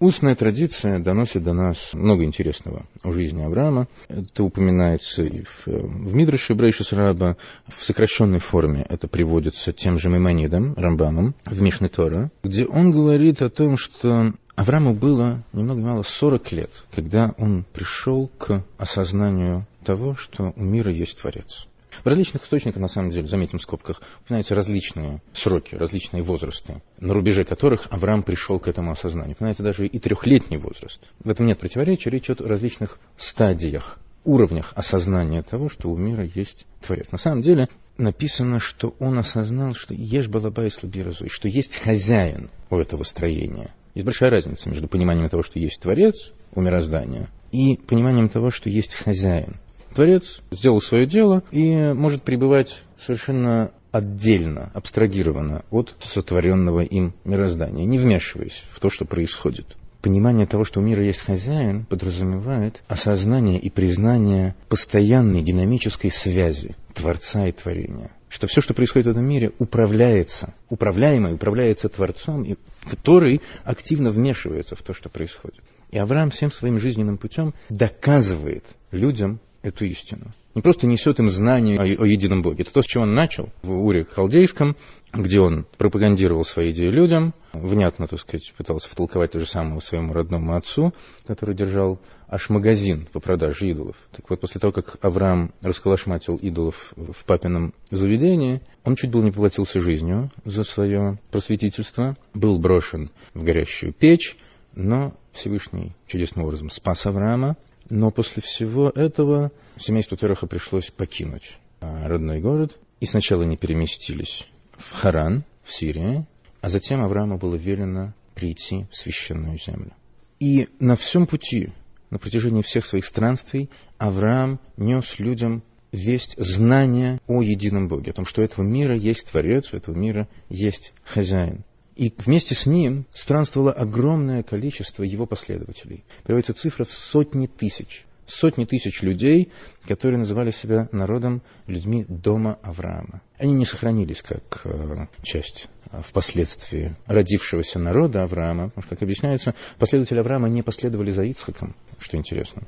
Устная 0.00 0.34
традиция 0.34 0.98
доносит 0.98 1.42
до 1.42 1.52
нас 1.52 1.92
много 1.92 2.24
интересного 2.24 2.86
о 3.02 3.12
жизни 3.12 3.42
Авраама. 3.42 3.86
Это 4.08 4.44
упоминается 4.44 5.22
и 5.24 5.42
в, 5.42 5.66
в 5.66 6.16
Мидраше 6.16 6.54
Брейшис 6.54 6.94
Раба, 6.94 7.36
в 7.68 7.84
сокращенной 7.84 8.38
форме 8.38 8.86
это 8.88 9.08
приводится 9.08 9.74
тем 9.74 9.98
же 9.98 10.08
Мемонидом, 10.08 10.72
Рамбамом, 10.74 11.34
в 11.44 11.60
Мишне 11.60 11.90
Тора, 11.90 12.30
где 12.42 12.64
он 12.64 12.92
говорит 12.92 13.42
о 13.42 13.50
том, 13.50 13.76
что 13.76 14.32
Аврааму 14.56 14.94
было 14.94 15.42
ни 15.52 15.62
много 15.62 15.80
ни 15.82 15.84
мало 15.84 16.02
40 16.02 16.52
лет, 16.52 16.70
когда 16.94 17.34
он 17.36 17.66
пришел 17.70 18.30
к 18.38 18.64
осознанию 18.78 19.66
того, 19.84 20.14
что 20.14 20.54
у 20.56 20.62
мира 20.62 20.90
есть 20.90 21.20
Творец. 21.20 21.66
В 22.02 22.06
различных 22.06 22.44
источниках, 22.44 22.80
на 22.80 22.88
самом 22.88 23.10
деле, 23.10 23.26
заметим 23.26 23.58
в 23.58 23.62
скобках, 23.62 24.00
упоминаются 24.24 24.54
различные 24.54 25.22
сроки, 25.32 25.74
различные 25.74 26.22
возрасты, 26.22 26.82
на 26.98 27.14
рубеже 27.14 27.44
которых 27.44 27.86
Авраам 27.90 28.22
пришел 28.22 28.58
к 28.58 28.68
этому 28.68 28.92
осознанию. 28.92 29.32
Упоминается 29.32 29.62
даже 29.62 29.86
и 29.86 29.98
трехлетний 29.98 30.58
возраст. 30.58 31.10
В 31.22 31.30
этом 31.30 31.46
нет 31.46 31.58
противоречия, 31.58 32.10
речь 32.10 32.26
идет 32.26 32.40
о 32.40 32.48
различных 32.48 32.98
стадиях, 33.16 33.98
уровнях 34.24 34.72
осознания 34.74 35.42
того, 35.42 35.68
что 35.68 35.88
у 35.90 35.96
мира 35.96 36.24
есть 36.34 36.66
Творец. 36.80 37.10
На 37.12 37.18
самом 37.18 37.40
деле 37.40 37.68
написано, 37.96 38.60
что 38.60 38.94
он 38.98 39.18
осознал, 39.18 39.74
что 39.74 39.94
ешь 39.94 40.28
балаба 40.28 40.64
и 40.66 40.70
слабиразу, 40.70 41.26
и 41.26 41.28
что 41.28 41.48
есть 41.48 41.76
хозяин 41.76 42.50
у 42.70 42.76
этого 42.76 43.02
строения. 43.02 43.74
Есть 43.94 44.04
большая 44.04 44.30
разница 44.30 44.68
между 44.68 44.88
пониманием 44.88 45.28
того, 45.28 45.42
что 45.42 45.58
есть 45.58 45.80
Творец 45.80 46.32
у 46.54 46.60
мироздания, 46.60 47.28
и 47.52 47.76
пониманием 47.76 48.28
того, 48.28 48.50
что 48.50 48.70
есть 48.70 48.94
хозяин. 48.94 49.56
Творец 49.94 50.40
сделал 50.50 50.80
свое 50.80 51.06
дело 51.06 51.42
и 51.50 51.92
может 51.92 52.22
пребывать 52.22 52.82
совершенно 52.98 53.72
отдельно, 53.90 54.70
абстрагированно 54.74 55.64
от 55.70 55.96
сотворенного 56.00 56.80
им 56.80 57.14
мироздания, 57.24 57.84
не 57.84 57.98
вмешиваясь 57.98 58.64
в 58.70 58.78
то, 58.78 58.88
что 58.88 59.04
происходит. 59.04 59.76
Понимание 60.00 60.46
того, 60.46 60.64
что 60.64 60.80
у 60.80 60.82
мира 60.82 61.04
есть 61.04 61.20
хозяин, 61.20 61.84
подразумевает 61.84 62.82
осознание 62.88 63.58
и 63.58 63.68
признание 63.68 64.54
постоянной 64.68 65.42
динамической 65.42 66.10
связи 66.10 66.74
Творца 66.94 67.46
и 67.46 67.52
Творения. 67.52 68.10
Что 68.30 68.46
все, 68.46 68.62
что 68.62 68.72
происходит 68.72 69.08
в 69.08 69.10
этом 69.10 69.26
мире, 69.26 69.52
управляется, 69.58 70.54
управляемое 70.70 71.34
управляется 71.34 71.88
Творцом, 71.88 72.46
который 72.88 73.42
активно 73.64 74.10
вмешивается 74.10 74.74
в 74.74 74.82
то, 74.82 74.94
что 74.94 75.10
происходит. 75.10 75.60
И 75.90 75.98
Авраам 75.98 76.30
всем 76.30 76.50
своим 76.50 76.78
жизненным 76.78 77.18
путем 77.18 77.52
доказывает 77.68 78.64
людям 78.92 79.40
эту 79.62 79.84
истину. 79.86 80.32
Не 80.54 80.62
просто 80.62 80.86
несет 80.86 81.20
им 81.20 81.30
знание 81.30 81.78
о, 81.78 81.82
о 81.82 82.06
едином 82.06 82.42
Боге. 82.42 82.62
Это 82.62 82.72
то, 82.72 82.82
с 82.82 82.86
чего 82.86 83.04
он 83.04 83.14
начал 83.14 83.50
в 83.62 83.72
Уре 83.72 84.04
Халдейском, 84.04 84.76
где 85.12 85.40
он 85.40 85.64
пропагандировал 85.78 86.44
свои 86.44 86.72
идеи 86.72 86.88
людям, 86.88 87.34
внятно, 87.52 88.06
так 88.08 88.18
сказать, 88.20 88.52
пытался 88.56 88.88
втолковать 88.88 89.32
то 89.32 89.40
же 89.40 89.46
самое 89.46 89.80
своему 89.80 90.12
родному 90.12 90.56
отцу, 90.56 90.92
который 91.26 91.54
держал 91.54 92.00
аж 92.26 92.48
магазин 92.48 93.06
по 93.12 93.20
продаже 93.20 93.68
идолов. 93.68 93.96
Так 94.12 94.28
вот, 94.30 94.40
после 94.40 94.60
того, 94.60 94.72
как 94.72 94.96
Авраам 95.02 95.52
расколошматил 95.62 96.36
идолов 96.36 96.92
в 96.96 97.24
папином 97.24 97.74
заведении, 97.90 98.62
он 98.84 98.96
чуть 98.96 99.10
было 99.10 99.22
не 99.22 99.30
поплатился 99.30 99.80
жизнью 99.80 100.30
за 100.44 100.64
свое 100.64 101.18
просветительство, 101.30 102.16
был 102.34 102.58
брошен 102.58 103.10
в 103.34 103.44
горящую 103.44 103.92
печь, 103.92 104.36
но 104.74 105.14
Всевышний 105.32 105.92
чудесным 106.06 106.44
образом 106.44 106.70
спас 106.70 107.06
Авраама, 107.06 107.56
но 107.90 108.10
после 108.10 108.42
всего 108.42 108.90
этого 108.90 109.52
семейству 109.76 110.16
Тераха 110.16 110.46
пришлось 110.46 110.90
покинуть 110.90 111.58
а, 111.80 112.08
родной 112.08 112.40
город. 112.40 112.78
И 113.00 113.06
сначала 113.06 113.42
они 113.42 113.56
переместились 113.56 114.46
в 114.76 114.92
Харан, 114.92 115.44
в 115.64 115.72
Сирии, 115.72 116.26
а 116.60 116.68
затем 116.68 117.02
Аврааму 117.02 117.38
было 117.38 117.54
велено 117.56 118.14
прийти 118.34 118.86
в 118.90 118.96
священную 118.96 119.58
землю. 119.58 119.92
И 120.38 120.68
на 120.78 120.96
всем 120.96 121.26
пути, 121.26 121.72
на 122.10 122.18
протяжении 122.18 122.62
всех 122.62 122.86
своих 122.86 123.04
странствий, 123.04 123.70
Авраам 123.98 124.60
нес 124.76 125.18
людям 125.18 125.62
весть 125.92 126.34
знания 126.38 127.20
о 127.26 127.42
едином 127.42 127.88
Боге, 127.88 128.12
о 128.12 128.14
том, 128.14 128.24
что 128.24 128.40
у 128.40 128.44
этого 128.44 128.64
мира 128.64 128.96
есть 128.96 129.30
Творец, 129.30 129.72
у 129.72 129.76
этого 129.76 129.94
мира 129.96 130.28
есть 130.48 130.92
Хозяин. 131.04 131.64
И 131.96 132.12
вместе 132.16 132.54
с 132.54 132.66
ним 132.66 133.06
странствовало 133.12 133.72
огромное 133.72 134.42
количество 134.42 135.02
его 135.02 135.26
последователей. 135.26 136.04
Приводится 136.24 136.54
цифра 136.54 136.84
в 136.84 136.92
сотни 136.92 137.46
тысяч. 137.46 138.04
Сотни 138.26 138.64
тысяч 138.64 139.02
людей, 139.02 139.50
которые 139.88 140.18
называли 140.18 140.52
себя 140.52 140.88
народом, 140.92 141.42
людьми 141.66 142.04
дома 142.08 142.58
Авраама. 142.62 143.22
Они 143.38 143.52
не 143.54 143.64
сохранились 143.64 144.22
как 144.22 144.60
э, 144.64 145.06
часть 145.22 145.68
э, 145.90 146.00
впоследствии 146.00 146.96
родившегося 147.06 147.80
народа 147.80 148.22
Авраама, 148.22 148.68
потому 148.68 148.82
что, 148.82 148.90
как 148.90 149.02
объясняется, 149.02 149.56
последователи 149.80 150.20
Авраама 150.20 150.48
не 150.48 150.62
последовали 150.62 151.10
за 151.10 151.24
Ицхаком, 151.24 151.74
что 151.98 152.16
интересно. 152.16 152.62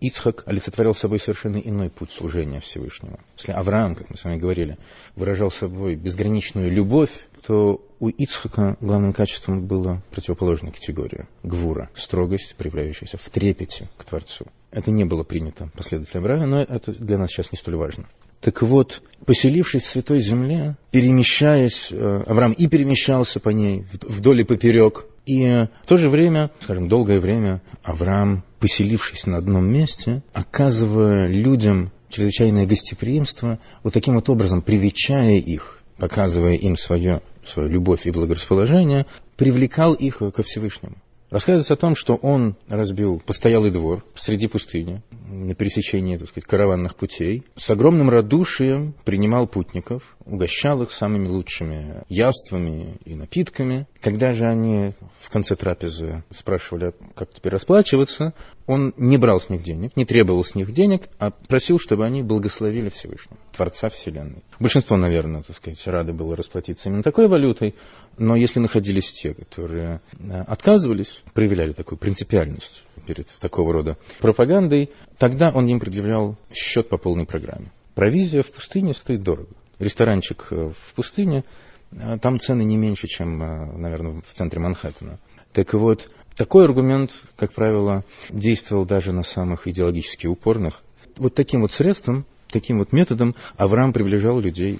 Ицхак 0.00 0.44
олицетворял 0.46 0.94
собой 0.94 1.18
совершенно 1.18 1.56
иной 1.56 1.90
путь 1.90 2.12
служения 2.12 2.60
Всевышнего. 2.60 3.18
Если 3.36 3.52
Авраам, 3.52 3.94
как 3.96 4.10
мы 4.10 4.16
с 4.16 4.24
вами 4.24 4.36
говорили, 4.36 4.78
выражал 5.16 5.50
собой 5.50 5.96
безграничную 5.96 6.70
любовь, 6.70 7.10
то 7.46 7.80
у 7.98 8.08
Ицхака 8.08 8.76
главным 8.80 9.12
качеством 9.12 9.66
было 9.66 10.02
противоположная 10.10 10.72
категория– 10.72 11.28
гвура, 11.42 11.90
строгость, 11.94 12.54
проявляющаяся 12.56 13.18
в 13.18 13.30
трепете 13.30 13.88
к 13.96 14.04
Творцу. 14.04 14.46
Это 14.70 14.90
не 14.90 15.04
было 15.04 15.24
принято 15.24 15.70
последователям 15.76 16.24
Авраама, 16.24 16.46
но 16.46 16.62
это 16.62 16.92
для 16.92 17.18
нас 17.18 17.30
сейчас 17.30 17.52
не 17.52 17.58
столь 17.58 17.76
важно. 17.76 18.06
Так 18.40 18.62
вот, 18.62 19.02
поселившись 19.26 19.82
в 19.82 19.86
Святой 19.86 20.20
Земле, 20.20 20.76
перемещаясь, 20.90 21.88
э, 21.90 22.22
Авраам 22.26 22.52
и 22.52 22.68
перемещался 22.68 23.38
по 23.38 23.50
ней 23.50 23.84
вдоль 24.02 24.40
и 24.40 24.44
поперек, 24.44 25.06
и 25.26 25.66
в 25.84 25.86
то 25.86 25.96
же 25.96 26.08
время, 26.08 26.50
скажем, 26.60 26.88
долгое 26.88 27.20
время, 27.20 27.60
Авраам, 27.82 28.42
поселившись 28.58 29.26
на 29.26 29.36
одном 29.36 29.70
месте, 29.70 30.22
оказывая 30.32 31.26
людям 31.26 31.92
чрезвычайное 32.08 32.66
гостеприимство, 32.66 33.58
вот 33.82 33.92
таким 33.92 34.14
вот 34.14 34.28
образом 34.30 34.62
привечая 34.62 35.36
их, 35.36 35.79
показывая 36.00 36.54
им 36.54 36.76
свое, 36.76 37.20
свою 37.44 37.68
любовь 37.68 38.06
и 38.06 38.10
благорасположение, 38.10 39.06
привлекал 39.36 39.94
их 39.94 40.18
ко 40.18 40.42
Всевышнему. 40.42 40.96
Рассказывается 41.30 41.74
о 41.74 41.76
том, 41.76 41.94
что 41.94 42.16
он 42.16 42.56
разбил 42.68 43.22
постоялый 43.24 43.70
двор 43.70 44.04
среди 44.16 44.48
пустыни, 44.48 45.00
на 45.28 45.54
пересечении, 45.54 46.16
так 46.16 46.28
сказать, 46.28 46.48
караванных 46.48 46.96
путей, 46.96 47.44
с 47.54 47.70
огромным 47.70 48.10
радушием 48.10 48.94
принимал 49.04 49.46
путников, 49.46 50.02
угощал 50.30 50.82
их 50.82 50.92
самыми 50.92 51.28
лучшими 51.28 52.04
яствами 52.08 52.98
и 53.04 53.14
напитками. 53.14 53.86
Когда 54.00 54.32
же 54.32 54.46
они 54.46 54.94
в 55.20 55.30
конце 55.30 55.56
трапезы 55.56 56.22
спрашивали, 56.30 56.94
как 57.14 57.32
теперь 57.32 57.52
расплачиваться, 57.52 58.32
он 58.66 58.94
не 58.96 59.18
брал 59.18 59.40
с 59.40 59.50
них 59.50 59.62
денег, 59.62 59.96
не 59.96 60.04
требовал 60.04 60.44
с 60.44 60.54
них 60.54 60.72
денег, 60.72 61.08
а 61.18 61.30
просил, 61.30 61.78
чтобы 61.78 62.06
они 62.06 62.22
благословили 62.22 62.88
Всевышнего, 62.88 63.38
Творца 63.52 63.88
Вселенной. 63.88 64.44
Большинство, 64.60 64.96
наверное, 64.96 65.42
так 65.42 65.56
сказать, 65.56 65.84
рады 65.86 66.12
было 66.12 66.36
расплатиться 66.36 66.88
именно 66.88 67.02
такой 67.02 67.26
валютой, 67.26 67.74
но 68.16 68.36
если 68.36 68.60
находились 68.60 69.10
те, 69.10 69.34
которые 69.34 70.00
э, 70.12 70.42
отказывались, 70.46 71.22
проявляли 71.34 71.72
такую 71.72 71.98
принципиальность 71.98 72.84
перед 73.06 73.26
такого 73.40 73.72
рода 73.72 73.98
пропагандой, 74.20 74.90
тогда 75.18 75.50
он 75.50 75.66
им 75.66 75.80
предъявлял 75.80 76.36
счет 76.52 76.88
по 76.88 76.98
полной 76.98 77.26
программе. 77.26 77.72
Провизия 77.94 78.42
в 78.42 78.50
пустыне 78.52 78.94
стоит 78.94 79.22
дорого. 79.22 79.50
Ресторанчик 79.80 80.46
э, 80.50 80.70
в 80.70 80.94
пустыне, 80.94 81.44
э, 81.90 82.18
там 82.20 82.38
цены 82.38 82.62
не 82.62 82.76
меньше, 82.76 83.08
чем, 83.08 83.38
наверное, 83.38 84.20
в 84.20 84.32
центре 84.32 84.60
Манхэттена. 84.60 85.18
Так 85.52 85.74
вот, 85.74 86.08
такой 86.36 86.64
аргумент, 86.64 87.12
как 87.36 87.52
правило, 87.52 88.04
действовал 88.28 88.84
даже 88.84 89.12
на 89.12 89.24
самых 89.24 89.66
идеологически 89.66 90.26
упорных. 90.26 90.82
Вот 91.16 91.34
таким 91.34 91.62
вот 91.62 91.72
средством, 91.72 92.24
таким 92.48 92.78
вот 92.78 92.92
методом 92.92 93.34
Авраам 93.56 93.92
приближал 93.92 94.38
людей 94.38 94.78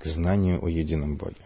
к 0.00 0.06
знанию 0.06 0.64
о 0.64 0.68
едином 0.68 1.16
Боге. 1.16 1.36